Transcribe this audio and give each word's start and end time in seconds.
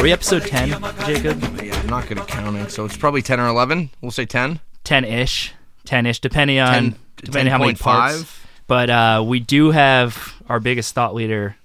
Just. 0.00 0.02
Are 0.02 0.04
we 0.04 0.12
episode 0.12 0.42
ten, 0.46 0.68
Jacob? 1.06 1.42
Yeah, 1.62 1.78
I'm 1.78 1.86
not 1.88 2.08
good 2.08 2.18
at 2.18 2.26
counting, 2.26 2.68
so 2.68 2.86
it's 2.86 2.96
probably 2.96 3.20
10 3.20 3.38
or 3.38 3.48
11. 3.48 3.90
We'll 4.00 4.10
say 4.10 4.24
10. 4.24 4.60
Ten 4.82 5.04
ish, 5.04 5.52
ten 5.84 6.06
ish, 6.06 6.20
depending 6.20 6.58
on 6.58 6.72
10 6.72 6.96
depending 7.16 7.52
how 7.52 7.58
many 7.58 7.74
10.5. 7.74 7.80
parts. 7.80 8.40
But 8.66 8.88
uh, 8.88 9.24
we 9.26 9.40
do 9.40 9.72
have 9.72 10.34
our 10.48 10.58
biggest 10.58 10.94
thought 10.94 11.14
leader 11.14 11.56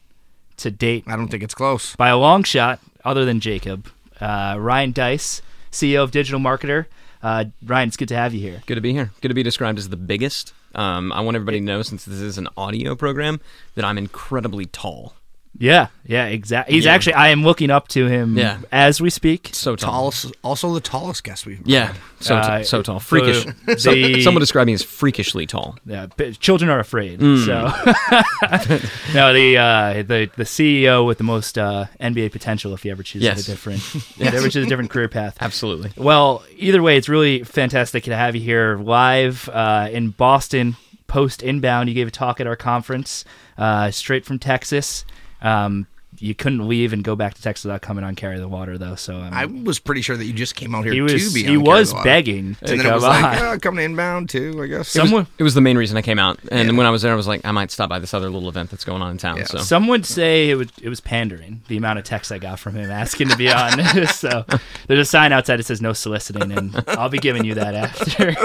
to 0.57 0.69
date 0.71 1.05
I 1.07 1.15
don't 1.15 1.29
think 1.29 1.43
it's 1.43 1.53
close. 1.53 1.95
by 1.95 2.09
a 2.09 2.17
long 2.17 2.43
shot, 2.43 2.79
other 3.05 3.23
than 3.23 3.39
Jacob. 3.39 3.87
Uh, 4.19 4.57
Ryan 4.59 4.91
Deiss, 4.91 5.41
CEO 5.71 6.03
of 6.03 6.11
Digital 6.11 6.39
Marketer. 6.39 6.87
Uh, 7.23 7.45
Ryan, 7.63 7.87
it's 7.87 7.97
good 7.97 8.09
to 8.09 8.15
have 8.15 8.33
you 8.33 8.41
here. 8.41 8.61
Good 8.65 8.75
to 8.75 8.81
be 8.81 8.91
here. 8.91 9.11
Good 9.21 9.29
to 9.29 9.33
be 9.33 9.43
described 9.43 9.77
as 9.79 9.87
the 9.89 9.97
biggest. 9.97 10.53
Um, 10.73 11.11
I 11.13 11.21
want 11.21 11.35
everybody 11.35 11.59
to 11.59 11.65
know, 11.65 11.81
since 11.83 12.03
this 12.03 12.19
is 12.19 12.37
an 12.37 12.49
audio 12.57 12.95
program, 12.95 13.39
that 13.75 13.85
I'm 13.85 13.97
incredibly 13.97 14.65
tall. 14.65 15.13
Yeah, 15.57 15.87
yeah, 16.05 16.25
exactly. 16.25 16.75
He's 16.75 16.83
Yeah. 16.85 16.93
actually. 16.93 17.13
I 17.13 17.29
am 17.29 17.43
looking 17.43 17.69
up 17.69 17.87
to 17.89 18.07
him 18.07 18.37
Yeah. 18.37 18.57
as 18.73 18.99
we 18.99 19.09
speak. 19.09 19.49
So 19.53 19.75
tall. 19.77 19.91
Tallest, 20.11 20.33
also 20.43 20.73
the 20.73 20.81
tallest 20.81 21.23
guest 21.23 21.45
we've 21.45 21.61
Yeah, 21.65 21.93
so 22.19 22.35
Uh, 22.35 22.63
so 22.63 22.81
tall, 22.81 22.99
freakish. 22.99 23.45
the- 23.65 23.77
So- 23.79 23.93
the- 23.93 24.21
someone 24.21 24.41
described 24.41 24.67
me 24.67 24.73
as 24.73 24.83
freakishly 24.83 25.45
tall. 25.45 25.77
Yeah, 25.85 26.07
p- 26.17 26.33
children 26.33 26.69
are 26.69 26.79
afraid. 26.79 27.19
Mm. 27.21 27.45
So, 27.45 27.55
no, 29.13 29.33
the 29.33 29.57
uh, 29.57 29.93
the 30.03 30.29
the 30.35 30.43
CEO 30.43 31.05
with 31.05 31.17
the 31.17 31.23
most 31.23 31.57
uh, 31.57 31.85
NBA 32.01 32.31
potential 32.31 32.73
if 32.73 32.83
he 32.83 32.89
ever 32.91 33.03
chooses 33.03 33.23
Yes. 33.25 33.47
a 33.47 33.51
different, 33.51 33.79
if 33.95 34.15
he 34.17 34.25
ever 34.27 34.41
chooses 34.49 34.65
a 34.65 34.69
different 34.69 34.89
career 34.91 35.07
path. 35.07 35.37
Absolutely. 35.41 35.91
Well, 35.95 36.43
either 36.57 36.81
way, 36.81 36.97
it's 36.97 37.09
really 37.09 37.43
fantastic 37.43 38.03
to 38.05 38.15
have 38.15 38.35
you 38.35 38.41
here 38.41 38.77
live 38.77 39.49
uh, 39.49 39.87
in 39.91 40.09
Boston. 40.09 40.75
Post 41.07 41.43
inbound, 41.43 41.87
you 41.87 41.93
gave 41.95 42.07
a 42.07 42.11
talk 42.11 42.41
at 42.41 42.47
our 42.47 42.55
conference, 42.55 43.25
uh, 43.59 43.91
straight 43.91 44.25
from 44.25 44.39
Texas. 44.39 45.05
Um, 45.45 45.87
you 46.19 46.33
couldn't 46.33 46.67
leave 46.67 46.93
and 46.93 47.03
go 47.03 47.15
back 47.15 47.33
to 47.33 47.41
Texas 47.41 47.65
without 47.65 47.81
coming 47.81 48.03
on 48.03 48.15
carry 48.15 48.39
the 48.39 48.47
water, 48.47 48.77
though. 48.77 48.95
So 48.95 49.17
um, 49.17 49.33
I 49.33 49.45
was 49.45 49.79
pretty 49.79 50.01
sure 50.01 50.15
that 50.15 50.25
you 50.25 50.33
just 50.33 50.55
came 50.55 50.73
out 50.73 50.85
here 50.85 50.93
he 50.93 50.99
to 50.99 51.03
was 51.13 51.33
be 51.33 51.43
he 51.43 51.57
on 51.57 51.63
was 51.63 51.93
begging 52.03 52.55
to 52.55 52.71
And 52.71 52.79
then 52.79 52.79
it 52.79 52.83
come 52.83 52.95
was 52.95 53.03
on. 53.03 53.21
like, 53.21 53.41
oh, 53.41 53.59
come 53.59 53.79
inbound 53.79 54.29
too, 54.29 54.61
I 54.61 54.67
guess. 54.67 54.87
Someone 54.87 55.27
It 55.37 55.43
was 55.43 55.53
the 55.55 55.61
main 55.61 55.77
reason 55.77 55.97
I 55.97 56.01
came 56.01 56.19
out, 56.19 56.39
and 56.51 56.69
Yeah. 56.69 56.77
when 56.77 56.87
I 56.87 56.89
was 56.89 57.01
there, 57.01 57.11
I 57.11 57.15
was 57.15 57.27
like, 57.27 57.41
I 57.43 57.51
might 57.51 57.69
stop 57.71 57.89
by 57.89 57.99
this 57.99 58.13
other 58.13 58.29
little 58.29 58.47
event 58.49 58.69
that's 58.69 58.85
going 58.85 59.01
on 59.01 59.11
in 59.11 59.17
town. 59.17 59.37
Yeah. 59.37 59.43
So 59.45 59.57
Some 59.57 59.87
would 59.87 60.05
say 60.05 60.49
it 60.49 60.55
was 60.55 60.67
it 60.81 60.89
was 60.89 61.01
pandering. 61.01 61.63
The 61.67 61.77
amount 61.77 61.99
of 61.99 62.05
texts 62.05 62.31
I 62.31 62.37
got 62.37 62.59
from 62.59 62.75
him 62.75 62.89
asking 62.89 63.29
to 63.29 63.37
be 63.37 63.51
on. 63.51 63.83
so 64.07 64.45
there's 64.87 64.99
a 64.99 65.05
sign 65.05 65.33
outside 65.33 65.57
that 65.57 65.63
says 65.65 65.81
no 65.81 65.93
soliciting, 65.93 66.51
and 66.51 66.83
I'll 66.87 67.09
be 67.09 67.19
giving 67.19 67.43
you 67.43 67.55
that 67.55 67.75
after. 67.75 68.35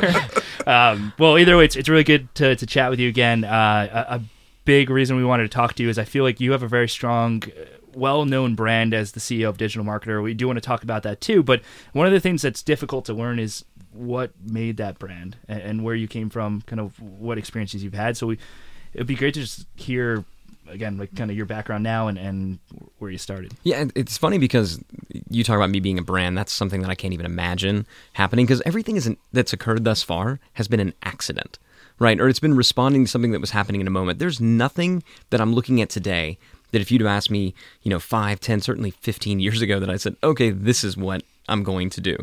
um, 0.69 1.13
well, 1.19 1.39
either 1.39 1.57
way, 1.57 1.67
it's, 1.67 1.77
it's 1.77 1.89
really 1.89 2.05
good 2.05 2.35
to, 2.37 2.57
to 2.57 2.67
chat 2.67 2.91
with 2.91 2.99
you 2.99 3.09
again. 3.09 3.45
Uh, 3.45 4.07
a, 4.11 4.15
a 4.17 4.21
big 4.65 4.91
reason 4.91 5.17
we 5.17 5.25
wanted 5.25 5.45
to 5.45 5.49
talk 5.49 5.75
to 5.75 5.83
you 5.83 5.89
is 5.89 5.99
I 5.99 6.05
feel 6.05 6.25
like 6.25 6.41
you 6.41 6.53
have 6.53 6.63
a 6.63 6.69
very 6.69 6.89
strong. 6.89 7.43
uh, 7.45 7.65
Well-known 7.95 8.55
brand 8.55 8.95
as 8.95 9.13
the 9.13 9.21
CEO 9.21 9.49
of 9.49 9.59
Digital 9.59 9.85
Marketer. 9.85 10.23
We 10.23 10.33
do 10.35 10.47
want 10.47 10.59
to 10.59 10.61
talk 10.61 10.85
about 10.85 11.03
that 11.03 11.21
too, 11.21 11.43
but 11.43 11.61
one 11.93 12.07
of 12.07 12.13
the 12.13 12.21
things 12.21 12.41
that's 12.43 12.63
difficult 12.63 13.05
to 13.07 13.13
learn 13.15 13.41
is 13.41 13.65
what 13.93 14.31
made 14.45 14.77
that 14.77 14.99
brand 15.01 15.37
and, 15.49 15.61
and 15.61 15.85
where 15.85 15.97
you 15.97 16.07
came 16.07 16.31
from, 16.31 16.63
kind 16.63 16.79
of 16.79 16.99
what 17.01 17.37
experiences 17.37 17.83
you've 17.83 17.95
had. 17.95 18.17
So 18.17 18.29
we, 18.29 18.39
it'd 18.95 19.09
be 19.09 19.17
great 19.17 19.35
to 19.35 19.41
just 19.41 19.67
hear 19.75 20.25
again, 20.69 20.99
like 20.99 21.15
kind 21.17 21.33
of 21.33 21.37
your 21.37 21.47
background 21.47 21.83
now 21.83 22.07
and, 22.07 22.17
and 22.17 22.59
where 23.01 23.11
you 23.11 23.19
started. 23.19 23.53
Yeah, 23.65 23.87
it's 23.97 24.17
funny 24.17 24.39
because 24.39 24.79
you 25.29 25.43
talk 25.43 25.57
about 25.57 25.71
me 25.71 25.81
being 25.81 25.99
a 25.99 26.03
brand. 26.03 26.39
That's 26.39 26.53
something 26.53 26.81
that 26.83 26.91
I 26.91 26.95
can't 26.95 27.13
even 27.13 27.27
imagine 27.27 27.87
happening 28.13 28.47
because 28.47 28.63
everything 28.65 28.95
isn't 28.95 29.19
that's 29.33 29.53
occurred 29.53 29.83
thus 29.85 30.05
far 30.05 30.39
has 30.53 30.69
been 30.69 30.79
an 30.79 30.95
accident, 31.03 31.59
right? 32.01 32.19
Or 32.19 32.29
it's 32.29 32.41
been 32.41 32.57
responding 32.57 33.05
to 33.05 33.11
something 33.11 33.31
that 33.31 33.41
was 33.41 33.51
happening 33.51 33.81
in 33.81 33.87
a 33.87 33.91
moment. 33.91 34.19
There's 34.19 34.41
nothing 34.41 35.05
that 35.29 35.41
I'm 35.41 35.55
looking 35.55 35.81
at 35.81 35.91
today 35.91 36.39
that 36.73 36.81
if 36.81 36.91
you'd 36.91 37.03
have 37.03 37.11
asked 37.11 37.31
me, 37.31 37.55
you 37.83 37.91
know, 37.91 38.01
five, 38.01 38.41
ten, 38.41 38.61
certainly 38.61 38.91
15 38.91 39.39
years 39.39 39.61
ago, 39.61 39.79
that 39.79 39.91
I 39.91 39.97
said, 39.97 40.17
okay, 40.25 40.51
this 40.51 40.83
is 40.83 40.97
what 40.97 41.23
I'm 41.49 41.63
going 41.63 41.91
to 41.91 42.01
do. 42.01 42.17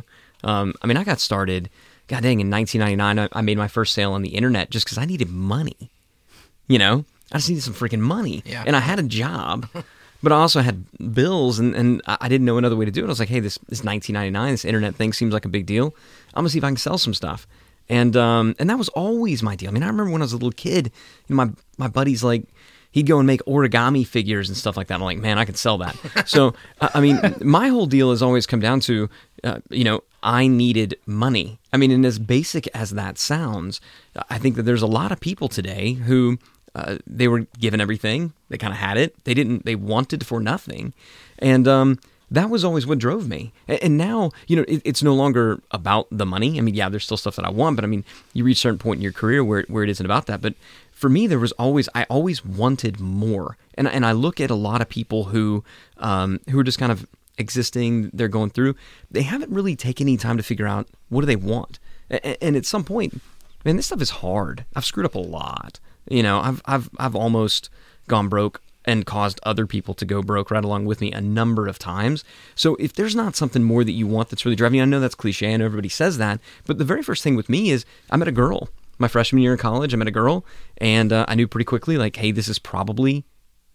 Um, 0.43 0.73
I 0.81 0.87
mean, 0.87 0.97
I 0.97 1.03
got 1.03 1.19
started, 1.19 1.69
god 2.07 2.23
dang, 2.23 2.39
in 2.39 2.49
1999, 2.49 3.19
I, 3.19 3.39
I 3.39 3.41
made 3.41 3.57
my 3.57 3.67
first 3.67 3.93
sale 3.93 4.13
on 4.13 4.23
the 4.23 4.29
internet 4.29 4.69
just 4.69 4.85
because 4.85 4.97
I 4.97 5.05
needed 5.05 5.29
money. 5.29 5.91
You 6.67 6.79
know, 6.79 7.05
I 7.31 7.37
just 7.37 7.49
needed 7.49 7.63
some 7.63 7.73
freaking 7.73 7.99
money. 7.99 8.43
Yeah. 8.45 8.63
And 8.65 8.75
I 8.75 8.79
had 8.79 8.99
a 8.99 9.03
job, 9.03 9.67
but 10.23 10.31
I 10.31 10.35
also 10.35 10.61
had 10.61 10.85
bills, 11.13 11.59
and, 11.59 11.75
and 11.75 12.01
I 12.07 12.17
I 12.21 12.29
didn't 12.29 12.45
know 12.45 12.57
another 12.57 12.75
way 12.75 12.85
to 12.85 12.91
do 12.91 13.01
it. 13.01 13.05
I 13.05 13.09
was 13.09 13.19
like, 13.19 13.29
hey, 13.29 13.39
this 13.39 13.57
this 13.69 13.83
1999, 13.83 14.53
this 14.53 14.65
internet 14.65 14.95
thing 14.95 15.13
seems 15.13 15.33
like 15.33 15.45
a 15.45 15.49
big 15.49 15.65
deal. 15.65 15.95
I'm 16.33 16.41
gonna 16.41 16.49
see 16.49 16.57
if 16.57 16.63
I 16.63 16.69
can 16.69 16.77
sell 16.77 16.97
some 16.97 17.13
stuff. 17.13 17.47
And 17.89 18.15
um, 18.15 18.55
and 18.59 18.69
that 18.69 18.77
was 18.77 18.89
always 18.89 19.41
my 19.41 19.55
deal. 19.55 19.69
I 19.69 19.71
mean, 19.71 19.83
I 19.83 19.87
remember 19.87 20.11
when 20.11 20.21
I 20.21 20.25
was 20.25 20.33
a 20.33 20.37
little 20.37 20.51
kid, 20.51 20.91
you 21.27 21.35
know, 21.35 21.45
my 21.45 21.51
my 21.77 21.87
buddies 21.87 22.23
like. 22.23 22.43
He'd 22.89 23.05
go 23.05 23.19
and 23.19 23.27
make 23.27 23.41
origami 23.41 24.07
figures 24.07 24.47
and 24.49 24.57
stuff 24.57 24.75
like 24.75 24.87
that. 24.87 24.95
I'm 24.95 25.01
like, 25.01 25.19
man, 25.19 25.37
I 25.37 25.45
could 25.45 25.57
sell 25.57 25.77
that. 25.79 25.95
so, 26.25 26.55
I 26.81 26.89
I 26.95 27.01
mean, 27.01 27.19
my 27.41 27.67
whole 27.67 27.85
deal 27.85 28.09
has 28.09 28.23
always 28.23 28.47
come 28.47 28.59
down 28.59 28.79
to, 28.79 29.07
uh, 29.43 29.59
you 29.69 29.83
know, 29.83 30.01
I 30.23 30.47
needed 30.47 30.97
money. 31.05 31.59
I 31.71 31.77
mean, 31.77 31.91
and 31.91 32.05
as 32.05 32.17
basic 32.17 32.65
as 32.73 32.91
that 32.91 33.19
sounds, 33.19 33.81
I 34.29 34.39
think 34.39 34.55
that 34.55 34.63
there's 34.63 34.81
a 34.81 34.87
lot 34.87 35.11
of 35.11 35.19
people 35.19 35.47
today 35.47 35.93
who 35.93 36.39
uh, 36.75 36.97
they 37.05 37.27
were 37.27 37.47
given 37.59 37.81
everything. 37.81 38.33
They 38.49 38.57
kind 38.57 38.73
of 38.73 38.79
had 38.79 38.97
it. 38.97 39.23
They 39.25 39.33
didn't. 39.33 39.65
They 39.65 39.75
wanted 39.75 40.25
for 40.25 40.39
nothing, 40.39 40.93
and 41.39 41.67
um, 41.67 41.99
that 42.29 42.49
was 42.49 42.63
always 42.65 42.85
what 42.85 42.99
drove 42.99 43.27
me. 43.29 43.53
And 43.67 43.97
now, 43.97 44.31
you 44.47 44.55
know, 44.57 44.65
it, 44.67 44.81
it's 44.83 45.01
no 45.01 45.13
longer 45.15 45.61
about 45.71 46.07
the 46.11 46.25
money. 46.25 46.57
I 46.57 46.61
mean, 46.61 46.75
yeah, 46.75 46.89
there's 46.89 47.05
still 47.05 47.17
stuff 47.17 47.35
that 47.37 47.45
I 47.45 47.49
want, 47.49 47.75
but 47.77 47.85
I 47.85 47.87
mean, 47.87 48.03
you 48.33 48.43
reach 48.43 48.57
a 48.57 48.61
certain 48.61 48.79
point 48.79 48.97
in 48.97 49.01
your 49.01 49.13
career 49.13 49.43
where 49.43 49.63
where 49.69 49.83
it 49.83 49.89
isn't 49.89 50.05
about 50.05 50.25
that. 50.25 50.41
But 50.41 50.53
for 50.91 51.09
me, 51.09 51.27
there 51.27 51.39
was 51.39 51.51
always 51.53 51.87
I 51.95 52.03
always 52.09 52.43
wanted 52.43 52.99
more, 52.99 53.57
and 53.75 53.87
and 53.87 54.05
I 54.05 54.11
look 54.11 54.41
at 54.41 54.49
a 54.49 54.55
lot 54.55 54.81
of 54.81 54.89
people 54.89 55.25
who 55.25 55.63
um, 55.97 56.39
who 56.49 56.59
are 56.59 56.63
just 56.63 56.79
kind 56.79 56.91
of 56.91 57.05
existing. 57.37 58.09
They're 58.13 58.27
going 58.27 58.49
through. 58.49 58.75
They 59.11 59.21
haven't 59.21 59.51
really 59.51 59.75
taken 59.75 60.07
any 60.07 60.17
time 60.17 60.37
to 60.37 60.43
figure 60.43 60.67
out 60.67 60.87
what 61.09 61.21
do 61.21 61.27
they 61.27 61.35
want. 61.35 61.79
A- 62.11 62.43
And 62.43 62.55
at 62.55 62.65
some 62.65 62.83
point, 62.83 63.21
man, 63.63 63.75
this 63.77 63.85
stuff 63.87 64.01
is 64.01 64.09
hard. 64.09 64.65
I've 64.75 64.85
screwed 64.85 65.05
up 65.05 65.15
a 65.15 65.19
lot. 65.19 65.79
You 66.09 66.23
know, 66.23 66.39
I've 66.39 66.61
I've 66.65 66.89
I've 66.97 67.15
almost 67.15 67.69
gone 68.07 68.27
broke 68.27 68.61
and 68.87 69.05
caused 69.05 69.39
other 69.43 69.67
people 69.67 69.93
to 69.93 70.05
go 70.05 70.23
broke 70.23 70.49
right 70.49 70.63
along 70.63 70.85
with 70.85 71.01
me 71.01 71.11
a 71.11 71.21
number 71.21 71.67
of 71.67 71.77
times. 71.77 72.23
So 72.55 72.75
if 72.77 72.93
there's 72.93 73.15
not 73.15 73.35
something 73.35 73.63
more 73.63 73.83
that 73.83 73.91
you 73.91 74.07
want 74.07 74.29
that's 74.29 74.45
really 74.45 74.55
driving 74.55 74.77
you, 74.77 74.83
I 74.83 74.85
know 74.85 75.01
that's 75.01 75.13
cliche. 75.13 75.53
I 75.53 75.57
know 75.57 75.65
everybody 75.65 75.89
says 75.89 76.17
that, 76.17 76.39
but 76.65 76.77
the 76.77 76.85
very 76.85 77.03
first 77.03 77.21
thing 77.21 77.35
with 77.35 77.49
me 77.49 77.69
is 77.69 77.85
I 78.09 78.17
met 78.17 78.29
a 78.29 78.31
girl. 78.31 78.69
My 78.97 79.07
freshman 79.07 79.43
year 79.43 79.51
in 79.51 79.59
college, 79.59 79.93
I 79.93 79.97
met 79.97 80.07
a 80.07 80.11
girl, 80.11 80.43
and 80.77 81.13
uh, 81.13 81.25
I 81.27 81.35
knew 81.35 81.47
pretty 81.47 81.65
quickly, 81.65 81.97
like, 81.97 82.15
hey, 82.15 82.31
this 82.31 82.47
is 82.47 82.57
probably 82.57 83.25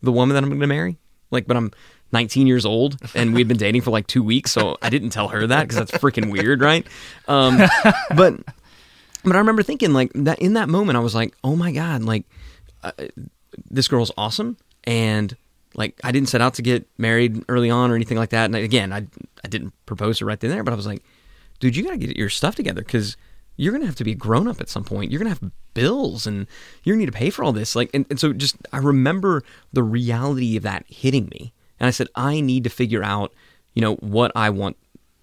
the 0.00 0.10
woman 0.10 0.34
that 0.34 0.42
I'm 0.42 0.48
going 0.48 0.60
to 0.60 0.66
marry. 0.66 0.98
Like, 1.30 1.46
but 1.46 1.56
I'm 1.56 1.70
19 2.12 2.46
years 2.46 2.66
old, 2.66 2.96
and 3.14 3.32
we'd 3.32 3.46
been 3.46 3.56
dating 3.56 3.82
for 3.82 3.90
like 3.90 4.06
two 4.06 4.22
weeks, 4.22 4.50
so 4.50 4.76
I 4.82 4.90
didn't 4.90 5.10
tell 5.10 5.28
her 5.28 5.46
that 5.46 5.68
because 5.68 5.76
that's 5.76 5.92
freaking 5.92 6.30
weird, 6.30 6.60
right? 6.60 6.86
Um, 7.28 7.58
but 8.16 8.34
but 9.24 9.36
I 9.36 9.38
remember 9.38 9.62
thinking 9.62 9.92
like 9.92 10.10
that 10.14 10.40
in 10.40 10.54
that 10.54 10.68
moment, 10.68 10.96
I 10.96 11.00
was 11.00 11.14
like, 11.14 11.34
oh 11.44 11.54
my 11.54 11.70
god, 11.72 12.02
like 12.02 12.24
uh, 12.82 12.92
this 13.70 13.88
girl's 13.88 14.10
awesome, 14.16 14.56
and 14.84 15.36
like 15.74 15.98
I 16.04 16.12
didn't 16.12 16.28
set 16.28 16.40
out 16.40 16.54
to 16.54 16.62
get 16.62 16.86
married 16.98 17.44
early 17.48 17.70
on 17.70 17.90
or 17.90 17.94
anything 17.94 18.18
like 18.18 18.30
that. 18.30 18.46
And 18.46 18.54
again, 18.54 18.92
I 18.92 19.06
I 19.44 19.48
didn't 19.48 19.72
propose 19.86 20.18
to 20.18 20.24
right 20.24 20.38
then 20.38 20.50
there, 20.50 20.62
but 20.62 20.72
I 20.72 20.76
was 20.76 20.86
like, 20.86 21.02
dude, 21.60 21.76
you 21.76 21.82
gotta 21.82 21.96
get 21.96 22.16
your 22.16 22.28
stuff 22.28 22.54
together 22.54 22.82
because 22.82 23.16
you're 23.56 23.72
gonna 23.72 23.86
have 23.86 23.96
to 23.96 24.04
be 24.04 24.12
a 24.12 24.16
grown 24.16 24.48
up 24.48 24.60
at 24.60 24.68
some 24.68 24.84
point. 24.84 25.10
You're 25.10 25.18
gonna 25.18 25.30
have 25.30 25.50
bills 25.74 26.26
and 26.26 26.46
you're 26.82 26.94
gonna 26.94 27.06
need 27.06 27.12
to 27.12 27.18
pay 27.18 27.30
for 27.30 27.44
all 27.44 27.52
this. 27.52 27.74
Like, 27.74 27.90
and, 27.94 28.06
and 28.10 28.20
so 28.20 28.32
just 28.32 28.56
I 28.72 28.78
remember 28.78 29.42
the 29.72 29.82
reality 29.82 30.56
of 30.56 30.62
that 30.64 30.84
hitting 30.88 31.28
me, 31.30 31.52
and 31.80 31.86
I 31.86 31.90
said, 31.90 32.08
I 32.14 32.40
need 32.40 32.64
to 32.64 32.70
figure 32.70 33.02
out, 33.02 33.32
you 33.74 33.82
know, 33.82 33.96
what 33.96 34.32
I 34.34 34.50
want 34.50 34.76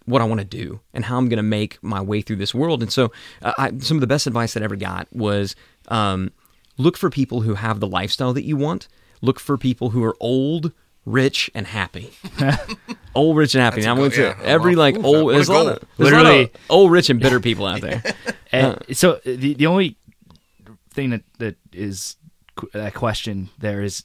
what 0.05 0.21
I 0.21 0.25
want 0.25 0.39
to 0.41 0.45
do 0.45 0.79
and 0.93 1.05
how 1.05 1.17
I'm 1.17 1.29
going 1.29 1.37
to 1.37 1.43
make 1.43 1.81
my 1.83 2.01
way 2.01 2.21
through 2.21 2.37
this 2.37 2.53
world. 2.53 2.81
And 2.81 2.91
so, 2.91 3.11
uh, 3.43 3.53
I, 3.57 3.77
some 3.77 3.97
of 3.97 4.01
the 4.01 4.07
best 4.07 4.25
advice 4.25 4.53
that 4.55 4.63
I 4.63 4.65
ever 4.65 4.75
got 4.75 5.07
was 5.13 5.55
um, 5.89 6.31
look 6.77 6.97
for 6.97 7.11
people 7.11 7.41
who 7.41 7.53
have 7.53 7.79
the 7.79 7.87
lifestyle 7.87 8.33
that 8.33 8.43
you 8.43 8.57
want. 8.57 8.87
Look 9.21 9.39
for 9.39 9.57
people 9.57 9.89
who 9.91 10.03
are 10.03 10.15
old, 10.19 10.71
rich, 11.05 11.49
and 11.53 11.67
happy. 11.67 12.11
old, 13.15 13.37
rich, 13.37 13.55
and 13.55 13.61
happy. 13.61 13.77
That's 13.81 13.85
Now, 13.85 13.93
a 13.93 13.97
I 13.97 14.01
went 14.01 14.13
good- 14.13 14.37
to 14.37 14.45
every 14.45 14.75
Well, 14.75 14.79
like 14.85 14.97
ooh, 14.97 15.05
old. 15.05 15.31
There's 15.33 15.49
a 15.49 15.53
lot 15.53 15.67
of, 15.67 15.87
there's 15.97 16.11
a 16.11 16.15
lot 16.15 16.23
Literally. 16.23 16.43
of 16.45 16.51
old, 16.69 16.91
rich, 16.91 17.09
and 17.09 17.19
bitter 17.19 17.39
people 17.39 17.65
out 17.65 17.81
there. 17.81 18.01
And 18.51 18.83
so 18.93 19.19
the 19.25 19.53
the 19.53 19.67
only 19.67 19.95
thing 20.91 21.11
that 21.11 21.21
that 21.37 21.55
is 21.71 22.15
qu- 22.55 22.69
that 22.73 22.93
question 22.95 23.49
there 23.59 23.81
is. 23.83 24.03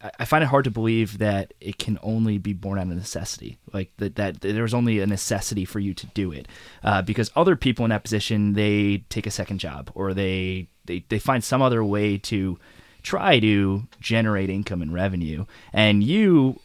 I- 0.00 0.10
I 0.18 0.24
find 0.24 0.42
it 0.42 0.48
hard 0.48 0.64
to 0.64 0.70
believe 0.72 1.18
that 1.18 1.54
it 1.60 1.78
can 1.78 1.96
only 2.02 2.36
be 2.36 2.54
born 2.54 2.76
out 2.76 2.88
of 2.88 2.96
necessity. 2.96 3.58
Like 3.72 3.92
that, 3.98 4.16
that 4.16 4.40
there's 4.40 4.74
only 4.74 4.98
a 4.98 5.06
necessity 5.06 5.64
for 5.64 5.78
you 5.78 5.94
to 5.94 6.06
do 6.08 6.32
it, 6.32 6.48
uh, 6.82 7.02
because 7.02 7.30
other 7.36 7.54
people 7.54 7.84
in 7.84 7.90
that 7.90 8.02
position 8.02 8.54
they 8.54 9.04
take 9.10 9.28
a 9.28 9.30
second 9.30 9.58
job 9.58 9.92
or 9.94 10.12
they, 10.12 10.66
they 10.86 11.04
they 11.08 11.20
find 11.20 11.44
some 11.44 11.62
other 11.62 11.84
way 11.84 12.18
to 12.18 12.58
try 13.02 13.40
to 13.40 13.86
generate 14.00 14.50
income 14.50 14.82
and 14.82 14.92
revenue, 14.92 15.44
and 15.72 16.02
you 16.02 16.60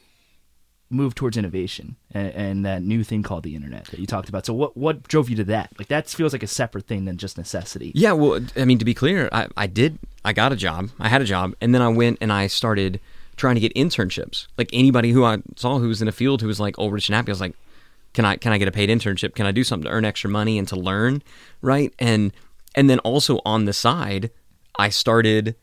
move 0.90 1.14
towards 1.14 1.36
innovation 1.36 1.98
and, 2.12 2.32
and 2.34 2.66
that 2.66 2.82
new 2.82 3.04
thing 3.04 3.22
called 3.22 3.44
the 3.44 3.56
internet 3.56 3.86
that 3.88 4.00
you 4.00 4.08
talked 4.08 4.30
about. 4.30 4.46
So 4.46 4.54
what 4.54 4.78
what 4.78 5.04
drove 5.08 5.30
you 5.30 5.36
to 5.38 5.44
that? 5.46 5.72
Like 5.78 5.90
that 5.90 6.08
feels 6.08 6.34
like 6.34 6.44
a 6.44 6.48
separate 6.48 6.88
thing 6.88 7.06
than 7.06 7.18
just 7.18 7.38
necessity. 7.38 7.92
Yeah, 7.94 8.14
well, 8.14 8.40
I 8.56 8.66
mean, 8.66 8.80
to 8.80 8.86
be 8.86 8.94
clear, 8.94 9.30
I, 9.32 9.48
I 9.58 9.68
did, 9.68 10.00
I 10.24 10.34
got 10.34 10.52
a 10.52 10.56
job, 10.56 10.90
I 11.00 11.10
had 11.10 11.22
a 11.22 11.26
job, 11.26 11.56
and 11.62 11.76
then 11.76 11.82
I 11.82 11.90
went 11.90 12.20
and 12.22 12.32
I 12.32 12.48
started 12.48 13.00
trying 13.36 13.56
to 13.56 13.62
get 13.62 13.74
internships. 13.76 14.48
Like 14.58 14.70
anybody 14.74 15.12
who 15.12 15.24
I 15.24 15.40
saw 15.56 15.80
who 15.80 15.88
was 15.88 16.02
in 16.02 16.08
a 16.08 16.14
field 16.14 16.42
who 16.42 16.48
was 16.48 16.60
like, 16.60 16.76
"Oh, 16.78 16.88
rich 16.88 17.10
and 17.10 17.16
happy," 17.16 17.32
I 17.32 17.34
was 17.34 17.42
like, 17.42 17.56
"Can 18.14 18.26
I 18.26 18.38
can 18.38 18.54
I 18.54 18.58
get 18.58 18.68
a 18.68 18.72
paid 18.72 18.90
internship? 18.90 19.36
Can 19.36 19.46
I 19.46 19.52
do 19.52 19.64
something 19.64 19.86
to 19.86 19.92
earn 19.92 20.06
extra 20.06 20.30
money 20.30 20.58
and 20.58 20.68
to 20.70 20.76
learn?" 20.76 21.22
Right? 21.62 21.94
And 22.00 22.32
and 22.76 22.90
then 22.90 23.00
also 23.00 23.42
on 23.46 23.66
the 23.66 23.74
side, 23.74 24.32
I 24.80 24.90
started 24.90 25.56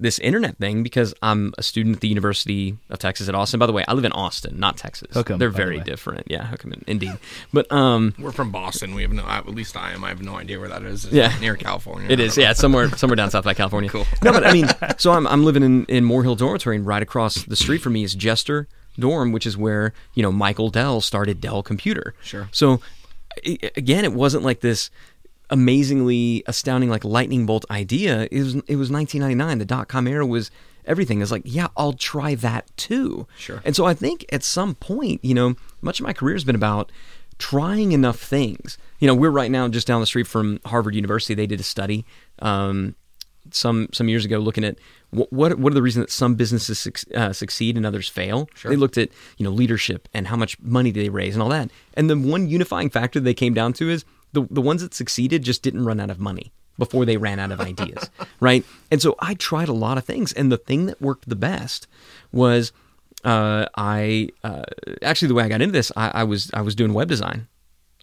this 0.00 0.18
internet 0.20 0.56
thing 0.58 0.82
because 0.82 1.12
I'm 1.22 1.52
a 1.58 1.62
student 1.62 1.96
at 1.96 2.00
the 2.00 2.08
University 2.08 2.76
of 2.88 2.98
Texas 2.98 3.28
at 3.28 3.34
Austin. 3.34 3.58
By 3.58 3.66
the 3.66 3.72
way, 3.72 3.84
I 3.88 3.94
live 3.94 4.04
in 4.04 4.12
Austin, 4.12 4.58
not 4.58 4.76
Texas. 4.76 5.08
Hook'em, 5.16 5.38
They're 5.38 5.50
by 5.50 5.56
the 5.58 5.64
very 5.64 5.80
different. 5.80 6.26
Yeah, 6.30 6.46
Hook'em, 6.46 6.82
indeed. 6.86 7.18
But 7.52 7.70
um, 7.72 8.14
We're 8.18 8.30
from 8.32 8.50
Boston. 8.52 8.94
We 8.94 9.02
have 9.02 9.12
no, 9.12 9.24
at 9.24 9.46
least 9.48 9.76
I 9.76 9.92
am. 9.92 10.04
I 10.04 10.08
have 10.10 10.22
no 10.22 10.36
idea 10.36 10.58
where 10.60 10.68
that 10.68 10.82
is. 10.82 11.04
It's 11.04 11.14
Yeah. 11.14 11.36
near 11.40 11.56
California. 11.56 12.08
It 12.10 12.20
is, 12.20 12.36
yeah, 12.36 12.52
it's 12.52 12.60
somewhere 12.60 12.88
somewhere 12.90 13.16
down 13.16 13.30
south 13.30 13.44
by 13.44 13.54
California. 13.54 13.90
Cool. 13.90 14.06
No, 14.22 14.32
but 14.32 14.46
I 14.46 14.52
mean, 14.52 14.68
so 14.98 15.12
I'm 15.12 15.26
I'm 15.26 15.44
living 15.44 15.62
in 15.62 15.84
in 15.86 16.04
Moore 16.04 16.22
Hill 16.22 16.36
Dormitory, 16.36 16.76
and 16.76 16.86
right 16.86 17.02
across 17.02 17.42
the 17.44 17.56
street 17.56 17.78
from 17.78 17.94
me 17.94 18.04
is 18.04 18.14
Jester 18.14 18.68
Dorm, 18.98 19.32
which 19.32 19.46
is 19.46 19.56
where 19.56 19.92
you 20.14 20.22
know 20.22 20.30
Michael 20.32 20.70
Dell 20.70 21.00
started 21.00 21.40
Dell 21.40 21.62
Computer. 21.62 22.14
Sure. 22.22 22.48
So 22.52 22.80
again, 23.76 24.04
it 24.04 24.12
wasn't 24.12 24.42
like 24.44 24.60
this 24.60 24.90
amazingly 25.50 26.42
astounding 26.46 26.90
like 26.90 27.04
lightning 27.04 27.46
bolt 27.46 27.64
idea. 27.70 28.28
It 28.30 28.42
was 28.42 28.54
it 28.54 28.76
was 28.76 28.90
1999. 28.90 29.58
The 29.58 29.64
dot 29.64 29.88
com 29.88 30.06
era 30.06 30.26
was 30.26 30.50
everything. 30.84 31.20
It's 31.20 31.30
like, 31.30 31.42
yeah, 31.44 31.68
I'll 31.76 31.92
try 31.92 32.34
that 32.36 32.74
too. 32.76 33.26
Sure. 33.38 33.60
And 33.64 33.76
so 33.76 33.84
I 33.84 33.94
think 33.94 34.24
at 34.32 34.42
some 34.42 34.74
point, 34.74 35.24
you 35.24 35.34
know, 35.34 35.54
much 35.82 36.00
of 36.00 36.06
my 36.06 36.12
career 36.12 36.34
has 36.34 36.44
been 36.44 36.54
about 36.54 36.90
trying 37.38 37.92
enough 37.92 38.18
things. 38.18 38.78
You 38.98 39.06
know, 39.06 39.14
we're 39.14 39.30
right 39.30 39.50
now 39.50 39.68
just 39.68 39.86
down 39.86 40.00
the 40.00 40.06
street 40.06 40.26
from 40.26 40.60
Harvard 40.64 40.94
University. 40.94 41.34
They 41.34 41.46
did 41.46 41.60
a 41.60 41.64
study 41.64 42.04
um, 42.40 42.96
some 43.50 43.88
some 43.92 44.08
years 44.08 44.24
ago 44.24 44.38
looking 44.38 44.64
at 44.64 44.78
what 45.10 45.32
what, 45.32 45.58
what 45.58 45.72
are 45.72 45.74
the 45.74 45.82
reasons 45.82 46.06
that 46.06 46.12
some 46.12 46.34
businesses 46.34 46.78
suc- 46.78 47.14
uh, 47.14 47.32
succeed 47.32 47.76
and 47.76 47.86
others 47.86 48.08
fail. 48.08 48.48
Sure. 48.54 48.70
They 48.70 48.76
looked 48.76 48.98
at 48.98 49.10
you 49.36 49.44
know 49.44 49.50
leadership 49.50 50.08
and 50.12 50.26
how 50.26 50.36
much 50.36 50.58
money 50.60 50.90
do 50.90 51.02
they 51.02 51.10
raise 51.10 51.34
and 51.34 51.42
all 51.42 51.48
that. 51.50 51.70
And 51.94 52.10
the 52.10 52.16
one 52.18 52.48
unifying 52.48 52.90
factor 52.90 53.20
they 53.20 53.34
came 53.34 53.54
down 53.54 53.72
to 53.74 53.88
is 53.90 54.04
the 54.32 54.46
the 54.50 54.62
ones 54.62 54.82
that 54.82 54.94
succeeded 54.94 55.42
just 55.42 55.62
didn't 55.62 55.84
run 55.84 56.00
out 56.00 56.10
of 56.10 56.18
money 56.18 56.52
before 56.78 57.04
they 57.04 57.16
ran 57.16 57.40
out 57.40 57.50
of 57.50 57.60
ideas, 57.60 58.08
right? 58.40 58.64
And 58.90 59.02
so 59.02 59.16
I 59.18 59.34
tried 59.34 59.68
a 59.68 59.72
lot 59.72 59.98
of 59.98 60.04
things, 60.04 60.32
and 60.32 60.50
the 60.50 60.56
thing 60.56 60.86
that 60.86 61.02
worked 61.02 61.28
the 61.28 61.36
best 61.36 61.86
was 62.32 62.72
uh, 63.24 63.66
I 63.76 64.28
uh, 64.44 64.64
actually 65.02 65.28
the 65.28 65.34
way 65.34 65.44
I 65.44 65.48
got 65.48 65.60
into 65.60 65.72
this, 65.72 65.90
I, 65.96 66.10
I 66.14 66.24
was 66.24 66.50
I 66.54 66.60
was 66.60 66.74
doing 66.74 66.92
web 66.92 67.08
design 67.08 67.48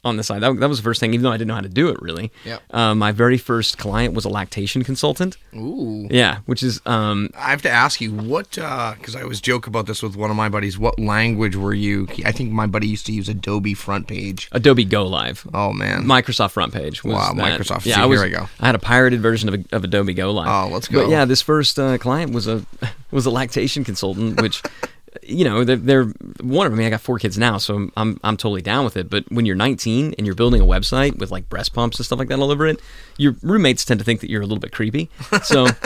on 0.06 0.16
the 0.18 0.24
side. 0.24 0.42
That, 0.42 0.58
that 0.60 0.70
was 0.70 0.78
the 0.78 0.84
first 0.84 1.00
thing, 1.02 1.14
even 1.14 1.24
though 1.24 1.32
I 1.32 1.38
didn't 1.38 1.50
know 1.50 1.56
how 1.56 1.62
to 1.62 1.68
do 1.70 1.90
it 1.90 2.02
really. 2.02 2.32
Yep. 2.46 2.62
Um, 2.74 3.00
my 3.00 3.12
very 3.12 3.38
first 3.38 3.78
client 3.78 4.14
was 4.14 4.24
a 4.24 4.30
lactation 4.30 4.84
consultant. 4.84 5.36
Ooh. 5.56 6.08
Yeah, 6.10 6.40
which 6.46 6.64
is 6.64 6.80
um, 6.86 7.30
I 7.36 7.50
have 7.50 7.64
to 7.64 7.70
ask 7.70 8.00
you 8.00 8.14
what, 8.14 8.52
because 8.52 9.16
I 9.16 9.24
always 9.24 9.42
joke 9.42 9.68
about 9.68 9.88
this 9.88 10.02
with 10.02 10.16
one 10.16 10.30
of 10.30 10.38
my 10.38 10.48
buddies. 10.48 10.78
What 10.78 11.00
language 11.00 11.56
were 11.56 11.74
you? 11.74 12.08
I 12.24 12.32
think 12.32 12.52
my 12.52 12.68
buddy 12.68 12.88
used 12.88 13.06
to 13.08 13.12
use 13.12 13.28
Adobe 13.28 13.74
FrontPage. 13.74 14.48
Adobe 14.52 14.86
Go 14.86 15.06
Live. 15.06 15.46
Oh 15.54 15.74
man, 15.74 16.04
Microsoft 16.04 16.54
FrontPage. 16.54 17.04
Was 17.04 17.14
Wow, 17.16 17.34
that. 17.34 17.60
Microsoft. 17.60 17.86
Yeah, 17.86 17.96
See, 17.96 18.02
I 18.02 18.06
was, 18.06 18.22
here 18.22 18.28
I 18.28 18.40
go. 18.40 18.50
I 18.60 18.68
had 18.68 18.76
a 18.76 18.80
pirated 18.80 19.22
version 19.22 19.50
of, 19.50 19.66
of 19.74 19.84
Adobe 19.84 20.14
GoLive. 20.14 20.46
Oh, 20.48 20.72
let's 20.72 20.88
go. 20.88 21.04
But 21.04 21.10
yeah, 21.10 21.26
this 21.26 21.42
first 21.42 21.80
uh, 21.80 21.98
client 21.98 22.32
was 22.32 22.48
a 22.48 22.64
was 23.12 23.26
a 23.26 23.32
lactation 23.32 23.84
consultant, 23.84 24.40
which 24.42 24.62
you 25.26 25.44
know 25.44 25.64
they're, 25.64 25.76
they're 25.76 26.06
one 26.42 26.66
of 26.66 26.72
them. 26.72 26.80
I 26.80 26.84
mean, 26.84 26.88
I 26.88 26.90
got 26.90 27.02
four 27.02 27.20
kids 27.20 27.38
now, 27.38 27.58
so 27.58 27.76
I'm, 27.76 27.92
I'm 27.98 28.20
I'm 28.24 28.38
totally 28.38 28.62
down 28.62 28.86
with 28.86 28.98
it. 28.98 29.10
But 29.10 29.30
when 29.32 29.46
you're 29.46 29.56
19 29.56 30.16
and 30.18 30.26
you're 30.26 30.36
building 30.36 30.62
a 30.62 30.66
website 30.66 31.18
with 31.18 31.32
like 31.32 31.50
breast 31.50 31.74
pumps 31.74 31.98
and 31.98 32.06
stuff 32.06 32.20
like 32.20 32.28
that 32.30 32.40
all 32.40 32.52
over 32.52 32.66
it, 32.68 32.80
your 33.18 33.36
roommates 33.42 33.86
tend 33.86 34.00
to 34.00 34.04
think 34.04 34.22
that 34.22 34.30
you're 34.30 34.42
a 34.42 34.46
little 34.46 34.60
bit 34.60 34.72
creepy. 34.72 35.10
So. 35.44 35.68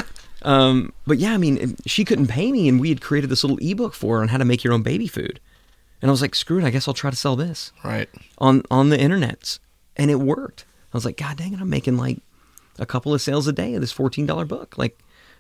Um, 0.42 0.94
but 1.06 1.18
yeah, 1.18 1.34
I 1.34 1.38
mean, 1.38 1.76
she 1.86 2.06
couldn't 2.06 2.28
pay 2.28 2.52
me, 2.52 2.70
and 2.70 2.80
we 2.80 2.90
had 2.90 3.02
created 3.02 3.30
this 3.30 3.44
little 3.44 3.58
ebook 3.62 3.94
for 3.94 4.18
her 4.18 4.22
on 4.22 4.30
how 4.30 4.38
to 4.38 4.46
make 4.46 4.64
your 4.64 4.74
own 4.74 4.84
baby 4.84 5.08
food. 5.08 5.40
And 6.02 6.10
I 6.10 6.12
was 6.12 6.22
like, 6.22 6.34
screw 6.34 6.60
it, 6.60 6.64
I 6.64 6.70
guess 6.70 6.88
I'll 6.88 6.94
try 6.94 7.10
to 7.10 7.16
sell 7.16 7.36
this 7.36 7.74
right. 7.84 8.08
on 8.38 8.64
on 8.72 8.90
the 8.90 8.98
internets, 8.98 9.60
and 9.98 10.10
it 10.10 10.16
worked. 10.16 10.66
I 10.94 10.98
was 10.98 11.06
like, 11.06 11.18
God 11.18 11.38
dang 11.38 11.54
it, 11.54 11.60
I'm 11.60 11.70
making 11.70 11.98
like 11.98 12.20
a 12.78 12.86
couple 12.86 13.14
of 13.14 13.22
sales 13.22 13.48
a 13.48 13.52
day 13.52 13.74
of 13.76 13.82
this 13.82 13.92
fourteen 13.92 14.26
dollar 14.26 14.46
book. 14.46 14.78
Like, 14.78 14.98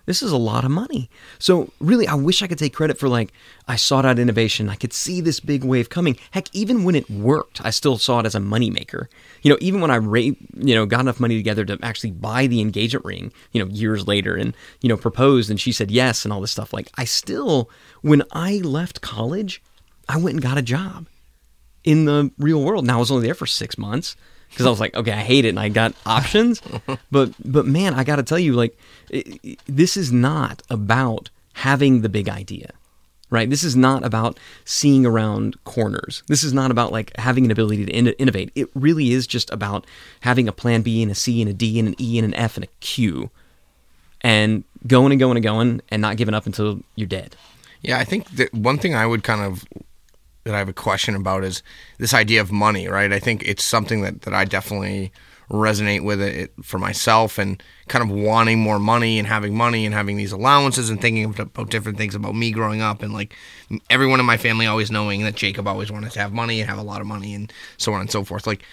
this 0.10 0.24
is 0.24 0.32
a 0.32 0.38
lot 0.38 0.66
of 0.66 0.72
money. 0.72 1.08
So 1.38 1.72
really, 1.80 2.08
I 2.08 2.16
wish 2.16 2.42
I 2.42 2.48
could 2.48 2.58
take 2.58 2.74
credit 2.74 2.98
for 2.98 3.08
like 3.08 3.32
I 3.68 3.76
sought 3.76 4.08
out 4.08 4.18
innovation. 4.18 4.68
I 4.68 4.74
could 4.74 4.92
see 4.92 5.22
this 5.22 5.40
big 5.40 5.64
wave 5.64 5.92
coming. 5.92 6.18
Heck, 6.32 6.48
even 6.52 6.84
when 6.84 6.96
it 6.96 7.08
worked, 7.12 7.64
I 7.64 7.70
still 7.70 8.00
saw 8.00 8.20
it 8.20 8.26
as 8.26 8.34
a 8.34 8.40
moneymaker. 8.40 9.06
You 9.44 9.52
know, 9.52 9.60
even 9.62 9.82
when 9.82 9.92
I 9.92 10.00
ra- 10.00 10.22
you 10.22 10.36
know 10.56 10.88
got 10.88 11.02
enough 11.02 11.20
money 11.20 11.38
together 11.38 11.64
to 11.66 11.78
actually 11.84 12.10
buy 12.10 12.48
the 12.48 12.60
engagement 12.60 13.06
ring, 13.06 13.32
you 13.52 13.64
know, 13.64 13.70
years 13.72 14.08
later, 14.08 14.36
and 14.36 14.56
you 14.82 14.90
know 14.90 14.98
proposed, 14.98 15.52
and 15.52 15.62
she 15.62 15.72
said 15.72 15.92
yes, 15.92 16.26
and 16.26 16.34
all 16.34 16.42
this 16.42 16.50
stuff. 16.50 16.74
Like, 16.74 16.90
I 16.98 17.06
still, 17.06 17.70
when 18.02 18.24
I 18.32 18.62
left 18.64 19.02
college, 19.02 19.62
I 20.08 20.18
went 20.18 20.34
and 20.34 20.42
got 20.42 20.58
a 20.58 20.64
job 20.64 21.06
in 21.84 22.06
the 22.06 22.32
real 22.40 22.64
world. 22.64 22.84
Now 22.84 22.98
I 22.98 23.00
was 23.00 23.12
only 23.12 23.28
there 23.28 23.36
for 23.36 23.46
six 23.46 23.78
months 23.78 24.16
because 24.50 24.66
I 24.66 24.70
was 24.70 24.80
like, 24.80 24.96
okay, 24.96 25.12
I 25.12 25.22
hate 25.22 25.46
it, 25.46 25.50
and 25.50 25.60
I 25.60 25.70
got 25.70 25.94
options. 26.06 26.62
but 27.12 27.34
but 27.44 27.66
man, 27.66 27.94
I 27.94 28.04
got 28.04 28.18
to 28.18 28.24
tell 28.24 28.40
you, 28.40 28.54
like, 28.54 28.78
i 29.14 29.24
i 29.44 29.58
this 29.68 29.98
is 29.98 30.12
not 30.12 30.62
about 30.70 31.30
having 31.54 32.02
the 32.02 32.10
big 32.10 32.30
idea, 32.30 32.72
right? 33.30 33.50
This 33.50 33.64
is 33.64 33.76
not 33.76 34.06
about 34.06 34.40
seeing 34.66 35.06
around 35.06 35.62
corners. 35.64 36.24
This 36.28 36.44
is 36.44 36.54
not 36.54 36.72
about 36.72 36.92
like 36.92 37.16
having 37.18 37.46
an 37.46 37.52
ability 37.52 37.86
to 37.86 37.92
in- 37.92 38.08
innovate. 38.08 38.52
It 38.56 38.70
really 38.76 39.12
is 39.12 39.28
just 39.28 39.50
about 39.52 39.86
having 40.22 40.48
a 40.48 40.52
plan 40.52 40.82
B 40.82 41.02
and 41.02 41.12
a 41.12 41.16
C 41.16 41.42
and 41.42 41.50
a 41.50 41.54
D 41.54 41.80
and 41.80 41.90
an 41.90 41.96
E 42.00 42.18
and 42.18 42.26
an 42.26 42.34
F 42.34 42.58
and 42.58 42.64
a 42.64 42.70
Q, 42.80 43.30
and 44.22 44.64
going 44.88 45.12
and 45.12 45.20
going 45.20 45.38
and 45.38 45.44
going, 45.44 45.82
and 45.90 46.02
not 46.02 46.18
giving 46.18 46.34
up 46.34 46.46
until 46.46 46.82
you're 46.96 47.08
dead. 47.08 47.36
Yeah, 47.82 47.98
I 47.98 48.04
think 48.04 48.30
that 48.32 48.54
one 48.54 48.78
thing 48.78 48.94
I 48.94 49.06
would 49.06 49.24
kind 49.24 49.42
of 49.42 49.66
that 50.50 50.56
I 50.56 50.60
have 50.60 50.70
a 50.70 50.74
question 50.74 51.16
about 51.16 51.44
is 51.44 51.62
this 52.00 52.14
idea 52.14 52.42
of 52.42 52.52
money, 52.52 52.88
right? 52.88 53.14
I 53.14 53.20
think 53.20 53.44
it's 53.44 53.64
something 53.64 54.02
that, 54.02 54.24
that 54.24 54.34
I 54.34 54.46
definitely 54.46 55.12
resonate 55.52 56.04
with 56.04 56.22
it 56.22 56.52
for 56.64 56.78
myself 56.78 57.38
and 57.38 57.62
kind 57.88 58.04
of 58.04 58.16
wanting 58.16 58.60
more 58.60 58.78
money 58.78 59.18
and 59.18 59.28
having 59.28 59.56
money 59.56 59.86
and 59.86 59.96
having 59.96 60.16
these 60.16 60.32
allowances 60.32 60.90
and 60.90 61.02
thinking 61.02 61.26
about 61.26 61.70
different 61.70 61.98
things 61.98 62.14
about 62.14 62.36
me 62.36 62.52
growing 62.52 62.82
up 62.82 63.02
and 63.02 63.14
like 63.14 63.36
everyone 63.90 64.20
in 64.20 64.26
my 64.26 64.38
family 64.38 64.68
always 64.68 64.92
knowing 64.92 65.24
that 65.24 65.36
Jacob 65.36 65.68
always 65.68 65.92
wanted 65.92 66.12
to 66.12 66.20
have 66.20 66.32
money 66.32 66.62
and 66.62 66.70
have 66.70 66.78
a 66.78 66.84
lot 66.84 67.02
of 67.02 67.08
money 67.08 67.34
and 67.34 67.52
so 67.78 67.94
on 67.94 68.02
and 68.02 68.12
so 68.12 68.24
forth. 68.24 68.46
Like 68.46 68.64